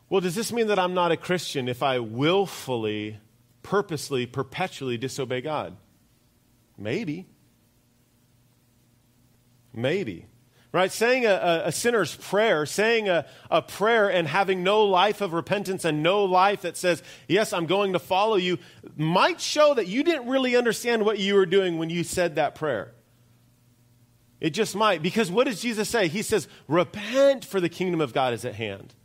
Well, 0.10 0.22
does 0.22 0.36
this 0.36 0.52
mean 0.52 0.68
that 0.68 0.78
I'm 0.78 0.94
not 0.94 1.12
a 1.12 1.18
Christian 1.18 1.68
if 1.68 1.82
I 1.82 2.00
willfully 2.00 3.18
purposely, 3.64 4.26
perpetually 4.26 4.98
disobey 4.98 5.42
God? 5.42 5.76
Maybe. 6.78 7.28
Maybe. 9.74 10.28
Right? 10.72 10.92
Saying 10.92 11.26
a, 11.26 11.64
a, 11.66 11.72
sinner's 11.72 12.16
prayer, 12.16 12.66
saying 12.66 13.08
a, 13.08 13.28
a 13.52 13.62
prayer 13.62 14.10
and 14.10 14.28
having 14.28 14.64
no 14.64 14.84
life 14.84 15.22
of 15.22 15.32
repentance 15.32 15.86
and 15.86 16.02
no 16.02 16.26
life 16.26 16.62
that 16.62 16.78
says, 16.78 17.04
Yes, 17.28 17.54
I'm 17.54 17.68
going 17.68 17.94
to 17.94 18.00
follow 18.00 18.38
you, 18.38 18.58
might 18.98 19.40
show 19.40 19.76
that 19.76 19.88
you 19.88 20.04
didn't 20.04 20.28
really 20.28 20.56
understand 20.56 21.06
what 21.06 21.20
you 21.20 21.36
were 21.36 21.46
doing 21.46 21.78
when 21.78 21.92
you 21.92 22.04
said 22.04 22.36
that 22.36 22.56
prayer. 22.56 22.92
It 24.42 24.50
just 24.50 24.76
might. 24.76 25.04
Because 25.04 25.32
what 25.32 25.46
does 25.46 25.62
Jesus 25.62 25.90
say? 25.90 26.08
He 26.08 26.24
says, 26.24 26.48
Repent, 26.68 27.46
for 27.46 27.62
the 27.62 27.70
kingdom 27.70 28.02
of 28.02 28.12
God 28.12 28.34
is 28.34 28.44
at 28.44 28.56
hand. 28.56 28.96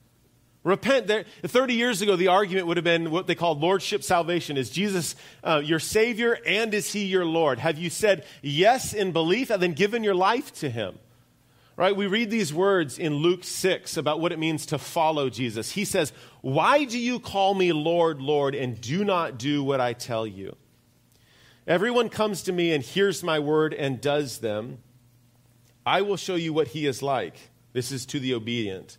Repent. 0.68 1.07
There, 1.07 1.24
30 1.42 1.72
years 1.72 2.02
ago, 2.02 2.14
the 2.14 2.28
argument 2.28 2.66
would 2.66 2.76
have 2.76 2.85
been 2.85 3.11
what 3.11 3.26
they 3.26 3.35
called 3.35 3.62
lordship 3.62 4.02
salvation. 4.02 4.59
Is 4.59 4.68
Jesus 4.68 5.16
uh, 5.42 5.62
your 5.64 5.78
Savior 5.78 6.37
and 6.44 6.74
is 6.74 6.92
He 6.92 7.07
your 7.07 7.24
Lord? 7.24 7.59
Have 7.59 7.78
you 7.78 7.88
said 7.88 8.26
yes 8.42 8.92
in 8.92 9.12
belief 9.12 9.48
and 9.48 9.62
then 9.62 9.72
given 9.72 10.04
your 10.04 10.14
life 10.14 10.52
to 10.57 10.68
Him? 10.68 10.98
Right? 11.74 11.96
We 11.96 12.07
read 12.07 12.28
these 12.28 12.52
words 12.52 12.98
in 12.98 13.14
Luke 13.14 13.44
6 13.44 13.96
about 13.96 14.20
what 14.20 14.31
it 14.31 14.38
means 14.38 14.66
to 14.66 14.76
follow 14.76 15.31
Jesus. 15.31 15.70
He 15.70 15.87
says, 15.87 16.12
Why 16.42 16.85
do 16.85 16.98
you 16.98 17.18
call 17.18 17.54
me 17.54 17.72
Lord, 17.72 18.20
Lord, 18.20 18.54
and 18.54 18.78
do 18.78 19.04
not 19.04 19.38
do 19.38 19.64
what 19.64 19.81
I 19.81 19.94
tell 19.94 20.26
you? 20.26 20.54
Everyone 21.66 22.11
comes 22.11 22.42
to 22.42 22.52
me 22.52 22.74
and 22.74 22.85
hears 22.85 23.22
my 23.22 23.38
word 23.38 23.72
and 23.72 24.02
does 24.02 24.40
them. 24.40 24.81
I 25.87 26.02
will 26.02 26.18
show 26.18 26.35
you 26.35 26.52
what 26.52 26.68
he 26.68 26.85
is 26.85 27.00
like. 27.00 27.37
This 27.72 27.90
is 27.90 28.04
to 28.07 28.20
the 28.20 28.35
obedient. 28.35 28.98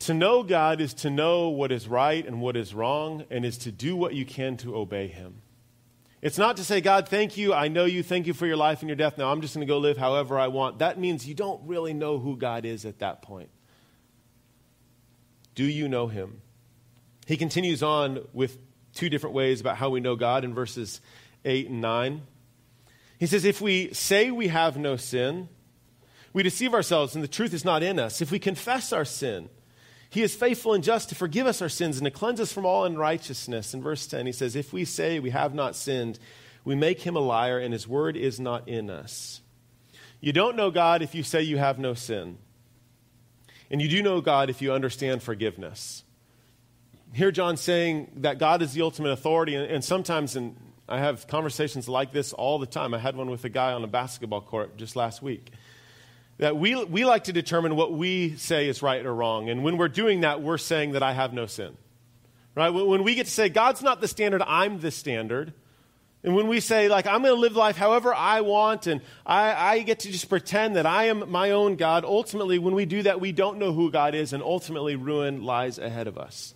To 0.00 0.14
know 0.14 0.42
God 0.42 0.80
is 0.80 0.94
to 0.94 1.10
know 1.10 1.48
what 1.48 1.72
is 1.72 1.88
right 1.88 2.24
and 2.24 2.40
what 2.40 2.56
is 2.56 2.72
wrong, 2.72 3.24
and 3.30 3.44
is 3.44 3.58
to 3.58 3.72
do 3.72 3.96
what 3.96 4.14
you 4.14 4.24
can 4.24 4.56
to 4.58 4.76
obey 4.76 5.08
Him. 5.08 5.42
It's 6.20 6.38
not 6.38 6.56
to 6.56 6.64
say, 6.64 6.80
God, 6.80 7.08
thank 7.08 7.36
you. 7.36 7.54
I 7.54 7.68
know 7.68 7.84
you. 7.84 8.02
Thank 8.02 8.26
you 8.26 8.34
for 8.34 8.46
your 8.46 8.56
life 8.56 8.80
and 8.80 8.88
your 8.88 8.96
death. 8.96 9.18
Now 9.18 9.30
I'm 9.30 9.40
just 9.40 9.54
going 9.54 9.66
to 9.66 9.72
go 9.72 9.78
live 9.78 9.96
however 9.96 10.38
I 10.38 10.48
want. 10.48 10.80
That 10.80 10.98
means 10.98 11.26
you 11.26 11.34
don't 11.34 11.60
really 11.66 11.94
know 11.94 12.18
who 12.18 12.36
God 12.36 12.64
is 12.64 12.84
at 12.84 12.98
that 13.00 13.22
point. 13.22 13.50
Do 15.54 15.64
you 15.64 15.88
know 15.88 16.08
Him? 16.08 16.42
He 17.26 17.36
continues 17.36 17.82
on 17.82 18.26
with 18.32 18.58
two 18.94 19.08
different 19.08 19.34
ways 19.34 19.60
about 19.60 19.76
how 19.76 19.90
we 19.90 20.00
know 20.00 20.16
God 20.16 20.44
in 20.44 20.54
verses 20.54 21.00
8 21.44 21.68
and 21.68 21.80
9. 21.80 22.22
He 23.18 23.26
says, 23.26 23.44
If 23.44 23.60
we 23.60 23.92
say 23.92 24.30
we 24.30 24.48
have 24.48 24.76
no 24.76 24.96
sin, 24.96 25.48
we 26.32 26.42
deceive 26.42 26.74
ourselves 26.74 27.14
and 27.14 27.22
the 27.22 27.28
truth 27.28 27.52
is 27.52 27.64
not 27.64 27.82
in 27.82 27.98
us. 27.98 28.20
If 28.20 28.30
we 28.30 28.38
confess 28.38 28.92
our 28.92 29.04
sin, 29.04 29.48
he 30.10 30.22
is 30.22 30.34
faithful 30.34 30.72
and 30.72 30.82
just 30.82 31.10
to 31.10 31.14
forgive 31.14 31.46
us 31.46 31.60
our 31.60 31.68
sins 31.68 31.98
and 31.98 32.04
to 32.04 32.10
cleanse 32.10 32.40
us 32.40 32.52
from 32.52 32.64
all 32.64 32.84
unrighteousness. 32.84 33.74
In 33.74 33.82
verse 33.82 34.06
10, 34.06 34.26
he 34.26 34.32
says, 34.32 34.56
If 34.56 34.72
we 34.72 34.84
say 34.84 35.18
we 35.18 35.30
have 35.30 35.54
not 35.54 35.76
sinned, 35.76 36.18
we 36.64 36.74
make 36.74 37.02
him 37.02 37.16
a 37.16 37.20
liar 37.20 37.58
and 37.58 37.72
his 37.72 37.86
word 37.86 38.16
is 38.16 38.40
not 38.40 38.68
in 38.68 38.88
us. 38.88 39.42
You 40.20 40.32
don't 40.32 40.56
know 40.56 40.70
God 40.70 41.02
if 41.02 41.14
you 41.14 41.22
say 41.22 41.42
you 41.42 41.58
have 41.58 41.78
no 41.78 41.94
sin. 41.94 42.38
And 43.70 43.82
you 43.82 43.88
do 43.88 44.02
know 44.02 44.20
God 44.20 44.48
if 44.48 44.62
you 44.62 44.72
understand 44.72 45.22
forgiveness. 45.22 46.04
Here, 47.12 47.30
John 47.30 47.56
saying 47.56 48.10
that 48.16 48.38
God 48.38 48.62
is 48.62 48.72
the 48.72 48.82
ultimate 48.82 49.10
authority, 49.10 49.54
and 49.54 49.82
sometimes, 49.82 50.36
and 50.36 50.56
I 50.88 50.98
have 50.98 51.26
conversations 51.26 51.88
like 51.88 52.12
this 52.12 52.32
all 52.32 52.58
the 52.58 52.66
time. 52.66 52.94
I 52.94 52.98
had 52.98 53.16
one 53.16 53.30
with 53.30 53.44
a 53.44 53.48
guy 53.48 53.72
on 53.72 53.84
a 53.84 53.86
basketball 53.86 54.40
court 54.40 54.76
just 54.76 54.96
last 54.96 55.22
week. 55.22 55.50
That 56.38 56.56
we, 56.56 56.82
we 56.84 57.04
like 57.04 57.24
to 57.24 57.32
determine 57.32 57.76
what 57.76 57.92
we 57.92 58.36
say 58.36 58.68
is 58.68 58.82
right 58.82 59.04
or 59.04 59.14
wrong. 59.14 59.50
And 59.50 59.64
when 59.64 59.76
we're 59.76 59.88
doing 59.88 60.20
that, 60.20 60.40
we're 60.40 60.58
saying 60.58 60.92
that 60.92 61.02
I 61.02 61.12
have 61.12 61.32
no 61.32 61.46
sin. 61.46 61.76
Right? 62.54 62.70
When 62.70 63.04
we 63.04 63.14
get 63.14 63.26
to 63.26 63.32
say, 63.32 63.48
God's 63.48 63.82
not 63.82 64.00
the 64.00 64.08
standard, 64.08 64.42
I'm 64.42 64.80
the 64.80 64.90
standard. 64.90 65.52
And 66.24 66.34
when 66.34 66.48
we 66.48 66.58
say, 66.58 66.88
like, 66.88 67.06
I'm 67.06 67.22
going 67.22 67.34
to 67.34 67.40
live 67.40 67.54
life 67.54 67.76
however 67.76 68.12
I 68.12 68.40
want, 68.40 68.88
and 68.88 69.00
I, 69.24 69.52
I, 69.52 69.78
get 69.82 70.00
to 70.00 70.10
just 70.10 70.28
pretend 70.28 70.74
that 70.74 70.84
I 70.84 71.04
am 71.04 71.30
my 71.30 71.52
own 71.52 71.76
God, 71.76 72.04
ultimately, 72.04 72.58
when 72.58 72.74
we 72.74 72.86
do 72.86 73.04
that, 73.04 73.20
we 73.20 73.30
don't 73.30 73.58
know 73.58 73.72
who 73.72 73.92
God 73.92 74.16
is, 74.16 74.32
and 74.32 74.42
ultimately, 74.42 74.96
ruin 74.96 75.44
lies 75.44 75.78
ahead 75.78 76.08
of 76.08 76.18
us. 76.18 76.54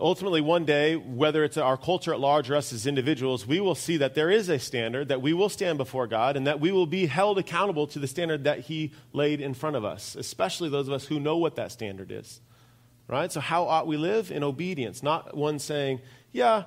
Ultimately, 0.00 0.40
one 0.40 0.64
day, 0.64 0.94
whether 0.94 1.42
it's 1.42 1.56
our 1.56 1.76
culture 1.76 2.12
at 2.12 2.20
large 2.20 2.50
or 2.50 2.56
us 2.56 2.72
as 2.72 2.86
individuals, 2.86 3.46
we 3.46 3.58
will 3.58 3.74
see 3.74 3.96
that 3.96 4.14
there 4.14 4.30
is 4.30 4.48
a 4.48 4.58
standard, 4.58 5.08
that 5.08 5.20
we 5.20 5.32
will 5.32 5.48
stand 5.48 5.76
before 5.76 6.06
God, 6.06 6.36
and 6.36 6.46
that 6.46 6.60
we 6.60 6.70
will 6.70 6.86
be 6.86 7.06
held 7.06 7.36
accountable 7.36 7.86
to 7.88 7.98
the 7.98 8.06
standard 8.06 8.44
that 8.44 8.60
He 8.60 8.92
laid 9.12 9.40
in 9.40 9.54
front 9.54 9.74
of 9.74 9.84
us, 9.84 10.14
especially 10.14 10.68
those 10.68 10.86
of 10.86 10.94
us 10.94 11.06
who 11.06 11.18
know 11.18 11.36
what 11.36 11.56
that 11.56 11.72
standard 11.72 12.12
is. 12.12 12.40
Right? 13.08 13.32
So, 13.32 13.40
how 13.40 13.64
ought 13.64 13.86
we 13.86 13.96
live? 13.96 14.30
In 14.30 14.44
obedience, 14.44 15.02
not 15.02 15.36
one 15.36 15.58
saying, 15.58 16.00
Yeah, 16.30 16.64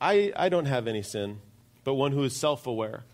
I, 0.00 0.32
I 0.36 0.48
don't 0.48 0.66
have 0.66 0.86
any 0.86 1.02
sin, 1.02 1.40
but 1.82 1.94
one 1.94 2.12
who 2.12 2.22
is 2.22 2.36
self 2.36 2.66
aware. 2.66 3.04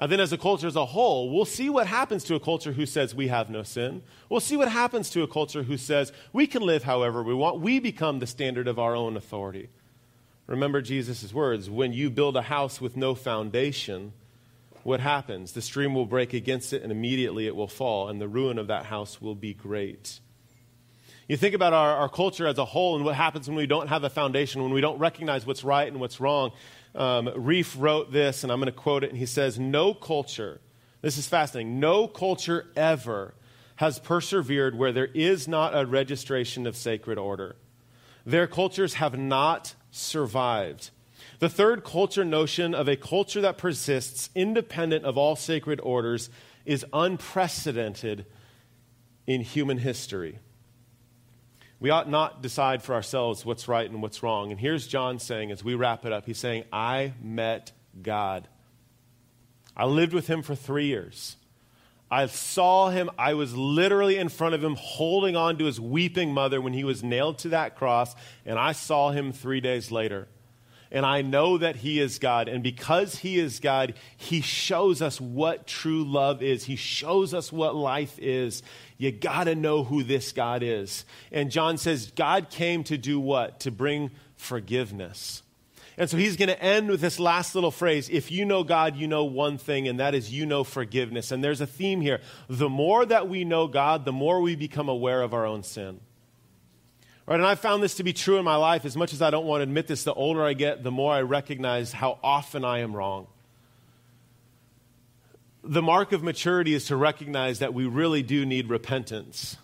And 0.00 0.10
then, 0.10 0.18
as 0.18 0.32
a 0.32 0.38
culture 0.38 0.66
as 0.66 0.76
a 0.76 0.86
whole, 0.86 1.30
we'll 1.30 1.44
see 1.44 1.68
what 1.68 1.86
happens 1.86 2.24
to 2.24 2.34
a 2.34 2.40
culture 2.40 2.72
who 2.72 2.86
says 2.86 3.14
we 3.14 3.28
have 3.28 3.50
no 3.50 3.62
sin. 3.62 4.00
We'll 4.30 4.40
see 4.40 4.56
what 4.56 4.72
happens 4.72 5.10
to 5.10 5.22
a 5.22 5.28
culture 5.28 5.62
who 5.62 5.76
says 5.76 6.10
we 6.32 6.46
can 6.46 6.62
live 6.62 6.84
however 6.84 7.22
we 7.22 7.34
want. 7.34 7.60
We 7.60 7.80
become 7.80 8.18
the 8.18 8.26
standard 8.26 8.66
of 8.66 8.78
our 8.78 8.96
own 8.96 9.14
authority. 9.14 9.68
Remember 10.46 10.80
Jesus' 10.80 11.34
words 11.34 11.68
when 11.68 11.92
you 11.92 12.08
build 12.08 12.34
a 12.34 12.42
house 12.42 12.80
with 12.80 12.96
no 12.96 13.14
foundation, 13.14 14.14
what 14.84 15.00
happens? 15.00 15.52
The 15.52 15.60
stream 15.60 15.94
will 15.94 16.06
break 16.06 16.32
against 16.32 16.72
it, 16.72 16.82
and 16.82 16.90
immediately 16.90 17.46
it 17.46 17.54
will 17.54 17.68
fall, 17.68 18.08
and 18.08 18.18
the 18.18 18.26
ruin 18.26 18.58
of 18.58 18.68
that 18.68 18.86
house 18.86 19.20
will 19.20 19.34
be 19.34 19.52
great. 19.52 20.18
You 21.28 21.36
think 21.36 21.54
about 21.54 21.74
our, 21.74 21.94
our 21.94 22.08
culture 22.08 22.46
as 22.46 22.58
a 22.58 22.64
whole 22.64 22.96
and 22.96 23.04
what 23.04 23.14
happens 23.14 23.46
when 23.46 23.56
we 23.56 23.66
don't 23.66 23.88
have 23.88 24.02
a 24.02 24.10
foundation, 24.10 24.62
when 24.62 24.72
we 24.72 24.80
don't 24.80 24.98
recognize 24.98 25.46
what's 25.46 25.62
right 25.62 25.86
and 25.86 26.00
what's 26.00 26.20
wrong. 26.20 26.52
Um, 26.94 27.26
Rieff 27.28 27.76
wrote 27.78 28.12
this, 28.12 28.42
and 28.42 28.52
I'm 28.52 28.58
going 28.58 28.66
to 28.66 28.72
quote 28.72 29.04
it, 29.04 29.10
and 29.10 29.18
he 29.18 29.26
says, 29.26 29.58
No 29.58 29.94
culture, 29.94 30.60
this 31.02 31.18
is 31.18 31.26
fascinating, 31.26 31.78
no 31.80 32.08
culture 32.08 32.66
ever 32.76 33.34
has 33.76 33.98
persevered 33.98 34.76
where 34.76 34.92
there 34.92 35.08
is 35.14 35.48
not 35.48 35.76
a 35.76 35.86
registration 35.86 36.66
of 36.66 36.76
sacred 36.76 37.16
order. 37.16 37.56
Their 38.26 38.46
cultures 38.46 38.94
have 38.94 39.18
not 39.18 39.74
survived. 39.90 40.90
The 41.38 41.48
third 41.48 41.84
culture 41.84 42.24
notion 42.24 42.74
of 42.74 42.88
a 42.88 42.96
culture 42.96 43.40
that 43.40 43.56
persists 43.56 44.28
independent 44.34 45.06
of 45.06 45.16
all 45.16 45.36
sacred 45.36 45.80
orders 45.82 46.28
is 46.66 46.84
unprecedented 46.92 48.26
in 49.26 49.40
human 49.40 49.78
history. 49.78 50.38
We 51.80 51.88
ought 51.90 52.08
not 52.08 52.42
decide 52.42 52.82
for 52.82 52.94
ourselves 52.94 53.44
what's 53.44 53.66
right 53.66 53.90
and 53.90 54.02
what's 54.02 54.22
wrong. 54.22 54.50
And 54.50 54.60
here's 54.60 54.86
John 54.86 55.18
saying, 55.18 55.50
as 55.50 55.64
we 55.64 55.74
wrap 55.74 56.04
it 56.04 56.12
up, 56.12 56.26
he's 56.26 56.38
saying, 56.38 56.64
I 56.72 57.14
met 57.22 57.72
God. 58.02 58.46
I 59.74 59.86
lived 59.86 60.12
with 60.12 60.26
him 60.26 60.42
for 60.42 60.54
three 60.54 60.86
years. 60.86 61.36
I 62.10 62.26
saw 62.26 62.90
him, 62.90 63.08
I 63.16 63.34
was 63.34 63.56
literally 63.56 64.16
in 64.16 64.28
front 64.28 64.54
of 64.54 64.62
him 64.62 64.74
holding 64.76 65.36
on 65.36 65.56
to 65.58 65.64
his 65.64 65.80
weeping 65.80 66.34
mother 66.34 66.60
when 66.60 66.72
he 66.72 66.84
was 66.84 67.02
nailed 67.02 67.38
to 67.38 67.50
that 67.50 67.76
cross, 67.76 68.14
and 68.44 68.58
I 68.58 68.72
saw 68.72 69.10
him 69.10 69.32
three 69.32 69.60
days 69.60 69.90
later 69.90 70.28
and 70.90 71.06
I 71.06 71.22
know 71.22 71.58
that 71.58 71.76
He 71.76 72.00
is 72.00 72.18
God. 72.18 72.48
And 72.48 72.62
because 72.62 73.16
He 73.16 73.38
is 73.38 73.60
God, 73.60 73.94
He 74.16 74.40
shows 74.40 75.00
us 75.00 75.20
what 75.20 75.66
true 75.66 76.04
love 76.04 76.42
is. 76.42 76.64
He 76.64 76.76
shows 76.76 77.32
us 77.32 77.52
what 77.52 77.76
life 77.76 78.18
is. 78.18 78.62
You 78.98 79.12
got 79.12 79.44
to 79.44 79.54
know 79.54 79.84
who 79.84 80.02
this 80.02 80.32
God 80.32 80.62
is. 80.62 81.04
And 81.30 81.50
John 81.50 81.78
says, 81.78 82.10
God 82.16 82.50
came 82.50 82.84
to 82.84 82.98
do 82.98 83.20
what? 83.20 83.60
To 83.60 83.70
bring 83.70 84.10
forgiveness. 84.36 85.42
And 85.96 86.08
so 86.08 86.16
he's 86.16 86.36
going 86.36 86.48
to 86.48 86.62
end 86.62 86.88
with 86.88 87.02
this 87.02 87.20
last 87.20 87.54
little 87.54 87.70
phrase 87.70 88.08
if 88.08 88.32
you 88.32 88.44
know 88.44 88.64
God, 88.64 88.96
you 88.96 89.06
know 89.06 89.24
one 89.24 89.58
thing, 89.58 89.86
and 89.86 90.00
that 90.00 90.14
is 90.14 90.32
you 90.32 90.46
know 90.46 90.64
forgiveness. 90.64 91.30
And 91.30 91.44
there's 91.44 91.60
a 91.60 91.66
theme 91.66 92.00
here. 92.00 92.20
The 92.48 92.70
more 92.70 93.04
that 93.04 93.28
we 93.28 93.44
know 93.44 93.66
God, 93.68 94.04
the 94.04 94.12
more 94.12 94.40
we 94.40 94.56
become 94.56 94.88
aware 94.88 95.22
of 95.22 95.34
our 95.34 95.44
own 95.44 95.62
sin. 95.62 96.00
Right, 97.30 97.38
and 97.38 97.46
I 97.46 97.54
found 97.54 97.80
this 97.80 97.94
to 97.94 98.02
be 98.02 98.12
true 98.12 98.38
in 98.38 98.44
my 98.44 98.56
life. 98.56 98.84
As 98.84 98.96
much 98.96 99.12
as 99.12 99.22
I 99.22 99.30
don't 99.30 99.46
want 99.46 99.60
to 99.60 99.62
admit 99.62 99.86
this, 99.86 100.02
the 100.02 100.12
older 100.12 100.44
I 100.44 100.52
get, 100.52 100.82
the 100.82 100.90
more 100.90 101.12
I 101.12 101.22
recognize 101.22 101.92
how 101.92 102.18
often 102.24 102.64
I 102.64 102.80
am 102.80 102.92
wrong. 102.92 103.28
The 105.62 105.80
mark 105.80 106.10
of 106.10 106.24
maturity 106.24 106.74
is 106.74 106.86
to 106.86 106.96
recognize 106.96 107.60
that 107.60 107.72
we 107.72 107.86
really 107.86 108.24
do 108.24 108.44
need 108.44 108.68
repentance. 108.68 109.56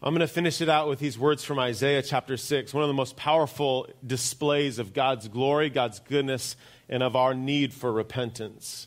I'm 0.00 0.14
going 0.14 0.20
to 0.20 0.32
finish 0.32 0.60
it 0.60 0.68
out 0.68 0.88
with 0.88 1.00
these 1.00 1.18
words 1.18 1.42
from 1.42 1.58
Isaiah 1.58 2.02
chapter 2.02 2.36
6, 2.36 2.72
one 2.72 2.84
of 2.84 2.88
the 2.88 2.94
most 2.94 3.16
powerful 3.16 3.88
displays 4.06 4.78
of 4.78 4.94
God's 4.94 5.26
glory, 5.26 5.70
God's 5.70 5.98
goodness, 5.98 6.54
and 6.88 7.02
of 7.02 7.16
our 7.16 7.34
need 7.34 7.74
for 7.74 7.92
repentance. 7.92 8.86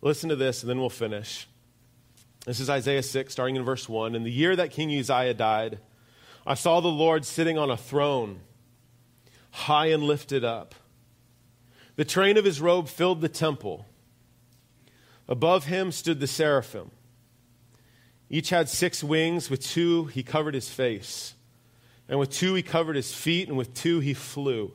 Listen 0.00 0.30
to 0.30 0.36
this, 0.36 0.64
and 0.64 0.70
then 0.70 0.80
we'll 0.80 0.90
finish. 0.90 1.46
This 2.44 2.58
is 2.58 2.68
Isaiah 2.68 3.04
6, 3.04 3.32
starting 3.32 3.54
in 3.54 3.62
verse 3.62 3.88
1. 3.88 4.16
In 4.16 4.24
the 4.24 4.32
year 4.32 4.56
that 4.56 4.72
King 4.72 4.90
Uzziah 4.98 5.34
died, 5.34 5.78
I 6.46 6.54
saw 6.54 6.80
the 6.80 6.88
Lord 6.88 7.24
sitting 7.24 7.56
on 7.56 7.70
a 7.70 7.76
throne, 7.76 8.40
high 9.50 9.86
and 9.86 10.02
lifted 10.02 10.44
up. 10.44 10.74
The 11.96 12.04
train 12.04 12.36
of 12.36 12.44
his 12.44 12.60
robe 12.60 12.88
filled 12.88 13.20
the 13.20 13.28
temple. 13.28 13.86
Above 15.28 15.66
him 15.66 15.92
stood 15.92 16.20
the 16.20 16.26
seraphim. 16.26 16.90
Each 18.28 18.50
had 18.50 18.68
six 18.68 19.04
wings. 19.04 19.50
With 19.50 19.62
two, 19.62 20.06
he 20.06 20.22
covered 20.22 20.54
his 20.54 20.68
face. 20.68 21.34
And 22.08 22.18
with 22.18 22.30
two, 22.30 22.54
he 22.54 22.62
covered 22.62 22.96
his 22.96 23.14
feet. 23.14 23.48
And 23.48 23.56
with 23.56 23.74
two, 23.74 24.00
he 24.00 24.14
flew. 24.14 24.72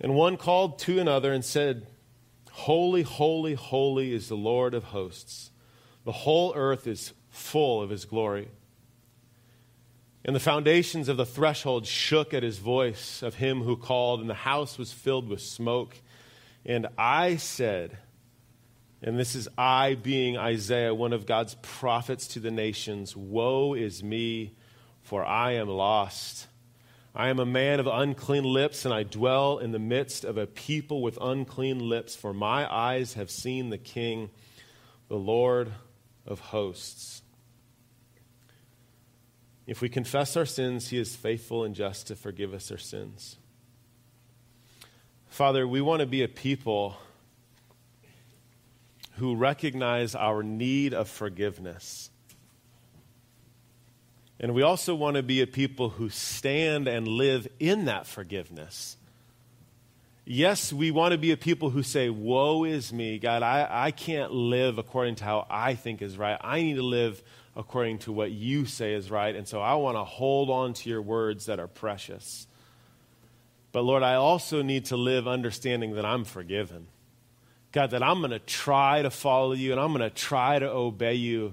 And 0.00 0.14
one 0.14 0.36
called 0.36 0.78
to 0.80 0.98
another 0.98 1.32
and 1.32 1.44
said, 1.44 1.86
Holy, 2.52 3.02
holy, 3.02 3.54
holy 3.54 4.12
is 4.12 4.28
the 4.28 4.36
Lord 4.36 4.74
of 4.74 4.84
hosts. 4.84 5.50
The 6.04 6.12
whole 6.12 6.52
earth 6.56 6.86
is 6.86 7.12
full 7.30 7.82
of 7.82 7.90
his 7.90 8.04
glory. 8.04 8.48
And 10.28 10.36
the 10.36 10.40
foundations 10.40 11.08
of 11.08 11.16
the 11.16 11.24
threshold 11.24 11.86
shook 11.86 12.34
at 12.34 12.42
his 12.42 12.58
voice 12.58 13.22
of 13.22 13.36
him 13.36 13.62
who 13.62 13.78
called, 13.78 14.20
and 14.20 14.28
the 14.28 14.34
house 14.34 14.76
was 14.76 14.92
filled 14.92 15.26
with 15.26 15.40
smoke. 15.40 15.96
And 16.66 16.86
I 16.98 17.36
said, 17.36 17.96
and 19.00 19.18
this 19.18 19.34
is 19.34 19.48
I 19.56 19.94
being 19.94 20.36
Isaiah, 20.36 20.94
one 20.94 21.14
of 21.14 21.24
God's 21.24 21.56
prophets 21.62 22.28
to 22.28 22.40
the 22.40 22.50
nations 22.50 23.16
Woe 23.16 23.72
is 23.72 24.02
me, 24.02 24.54
for 25.00 25.24
I 25.24 25.52
am 25.52 25.70
lost. 25.70 26.46
I 27.14 27.28
am 27.28 27.38
a 27.38 27.46
man 27.46 27.80
of 27.80 27.86
unclean 27.86 28.44
lips, 28.44 28.84
and 28.84 28.92
I 28.92 29.04
dwell 29.04 29.56
in 29.56 29.72
the 29.72 29.78
midst 29.78 30.26
of 30.26 30.36
a 30.36 30.46
people 30.46 31.00
with 31.00 31.16
unclean 31.22 31.88
lips, 31.88 32.14
for 32.14 32.34
my 32.34 32.70
eyes 32.70 33.14
have 33.14 33.30
seen 33.30 33.70
the 33.70 33.78
King, 33.78 34.28
the 35.08 35.16
Lord 35.16 35.72
of 36.26 36.38
hosts. 36.40 37.22
If 39.68 39.82
we 39.82 39.90
confess 39.90 40.34
our 40.34 40.46
sins, 40.46 40.88
He 40.88 40.98
is 40.98 41.14
faithful 41.14 41.62
and 41.62 41.74
just 41.74 42.06
to 42.06 42.16
forgive 42.16 42.54
us 42.54 42.70
our 42.72 42.78
sins. 42.78 43.36
Father, 45.28 45.68
we 45.68 45.82
want 45.82 46.00
to 46.00 46.06
be 46.06 46.22
a 46.22 46.28
people 46.28 46.96
who 49.16 49.36
recognize 49.36 50.14
our 50.14 50.42
need 50.42 50.94
of 50.94 51.06
forgiveness. 51.06 52.08
And 54.40 54.54
we 54.54 54.62
also 54.62 54.94
want 54.94 55.16
to 55.16 55.22
be 55.22 55.42
a 55.42 55.46
people 55.46 55.90
who 55.90 56.08
stand 56.08 56.88
and 56.88 57.06
live 57.06 57.46
in 57.60 57.84
that 57.84 58.06
forgiveness. 58.06 58.96
Yes, 60.24 60.72
we 60.72 60.90
want 60.90 61.12
to 61.12 61.18
be 61.18 61.32
a 61.32 61.36
people 61.36 61.68
who 61.68 61.82
say, 61.82 62.08
Woe 62.08 62.64
is 62.64 62.90
me, 62.90 63.18
God, 63.18 63.42
I, 63.42 63.68
I 63.70 63.90
can't 63.90 64.32
live 64.32 64.78
according 64.78 65.16
to 65.16 65.24
how 65.24 65.46
I 65.50 65.74
think 65.74 66.00
is 66.00 66.16
right. 66.16 66.38
I 66.40 66.62
need 66.62 66.76
to 66.76 66.82
live 66.82 67.22
according 67.58 67.98
to 67.98 68.12
what 68.12 68.30
you 68.30 68.64
say 68.64 68.94
is 68.94 69.10
right. 69.10 69.34
And 69.34 69.46
so 69.46 69.60
I 69.60 69.74
want 69.74 69.96
to 69.96 70.04
hold 70.04 70.48
on 70.48 70.74
to 70.74 70.88
your 70.88 71.02
words 71.02 71.46
that 71.46 71.58
are 71.58 71.66
precious. 71.66 72.46
But 73.72 73.82
Lord, 73.82 74.04
I 74.04 74.14
also 74.14 74.62
need 74.62 74.86
to 74.86 74.96
live 74.96 75.26
understanding 75.26 75.96
that 75.96 76.06
I'm 76.06 76.24
forgiven. 76.24 76.86
God, 77.72 77.90
that 77.90 78.02
I'm 78.02 78.20
going 78.20 78.30
to 78.30 78.38
try 78.38 79.02
to 79.02 79.10
follow 79.10 79.52
you 79.52 79.72
and 79.72 79.80
I'm 79.80 79.92
going 79.92 80.08
to 80.08 80.16
try 80.16 80.60
to 80.60 80.70
obey 80.70 81.14
you. 81.14 81.52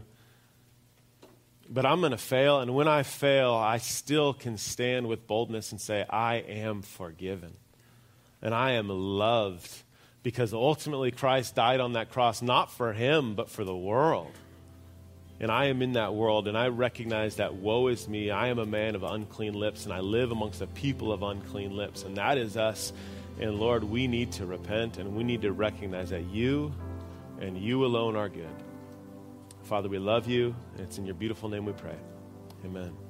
But 1.68 1.88
I'm 1.88 2.02
going 2.02 2.12
to 2.12 2.18
fail. 2.18 2.60
And 2.60 2.76
when 2.76 2.88
I 2.88 3.02
fail, 3.02 3.56
I 3.56 3.80
still 3.80 4.36
can 4.36 4.60
stand 4.60 5.08
with 5.08 5.26
boldness 5.26 5.72
and 5.72 5.82
say, 5.82 6.06
I 6.08 6.36
am 6.36 6.84
forgiven. 6.84 7.54
And 8.44 8.54
I 8.54 8.74
am 8.74 8.90
loved 8.90 9.72
because 10.22 10.54
ultimately 10.54 11.10
Christ 11.10 11.56
died 11.56 11.80
on 11.80 11.94
that 11.94 12.12
cross, 12.12 12.44
not 12.44 12.72
for 12.72 12.94
him, 12.94 13.34
but 13.34 13.50
for 13.50 13.64
the 13.64 13.76
world. 13.76 14.32
And 15.40 15.52
I 15.52 15.66
am 15.66 15.82
in 15.82 15.94
that 15.94 16.14
world, 16.14 16.48
and 16.48 16.58
I 16.58 16.70
recognize 16.70 17.36
that 17.36 17.56
woe 17.56 17.88
is 17.88 18.08
me. 18.08 18.32
I 18.32 18.48
am 18.48 18.58
a 18.58 18.66
man 18.66 18.96
of 18.96 19.04
unclean 19.04 19.54
lips, 19.54 19.84
and 19.84 19.94
I 19.94 20.00
live 20.00 20.32
amongst 20.32 20.62
a 20.62 20.68
people 20.68 21.12
of 21.12 21.24
unclean 21.24 21.76
lips, 21.76 22.04
and 22.04 22.16
that 22.18 22.38
is 22.38 22.56
us. 22.56 22.94
And 23.40 23.60
Lord, 23.60 23.84
we 23.84 24.08
need 24.08 24.32
to 24.34 24.46
repent, 24.46 24.98
and 24.98 25.16
we 25.16 25.24
need 25.24 25.42
to 25.42 25.52
recognize 25.52 26.10
that 26.12 26.24
you 26.24 26.74
and 27.42 27.58
you 27.58 27.86
alone 27.86 28.16
are 28.16 28.30
good. 28.30 28.48
Father, 29.64 29.90
we 29.90 30.00
love 30.00 30.28
you, 30.30 30.56
and 30.74 30.82
it's 30.82 30.98
in 30.98 31.06
your 31.06 31.16
beautiful 31.16 31.50
name 31.50 31.66
we 31.66 31.74
pray. 31.74 31.98
Amen. 32.64 33.05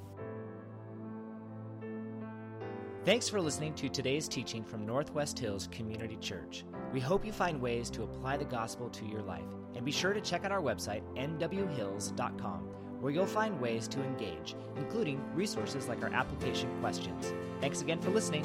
Thanks 3.06 3.30
for 3.30 3.39
listening 3.39 3.76
to 3.76 3.88
today's 3.88 4.28
teaching 4.28 4.63
from 4.63 4.84
Northwest 4.84 5.38
Hills 5.38 5.70
Community 5.72 6.18
Church. 6.20 6.65
We 6.91 7.00
hope 7.00 7.24
you 7.24 7.32
find 7.32 7.62
ways 7.62 7.91
to 7.91 8.02
apply 8.02 8.38
the 8.38 8.46
gospel 8.46 8.89
to 8.89 9.06
your 9.06 9.22
life. 9.22 9.46
And 9.76 9.86
be 9.86 9.91
sure 9.91 10.12
to 10.12 10.20
check 10.20 10.44
out 10.44 10.52
our 10.52 10.60
website, 10.60 11.04
nwhills.com, 11.15 12.62
where 13.02 13.13
you'll 13.13 13.28
find 13.28 13.62
ways 13.62 13.88
to 13.89 14.02
engage, 14.02 14.56
including 14.76 15.22
resources 15.36 15.88
like 15.88 16.02
our 16.02 16.12
application 16.12 16.68
questions. 16.82 17.32
Thanks 17.62 17.82
again 17.82 18.02
for 18.02 18.10
listening. 18.10 18.44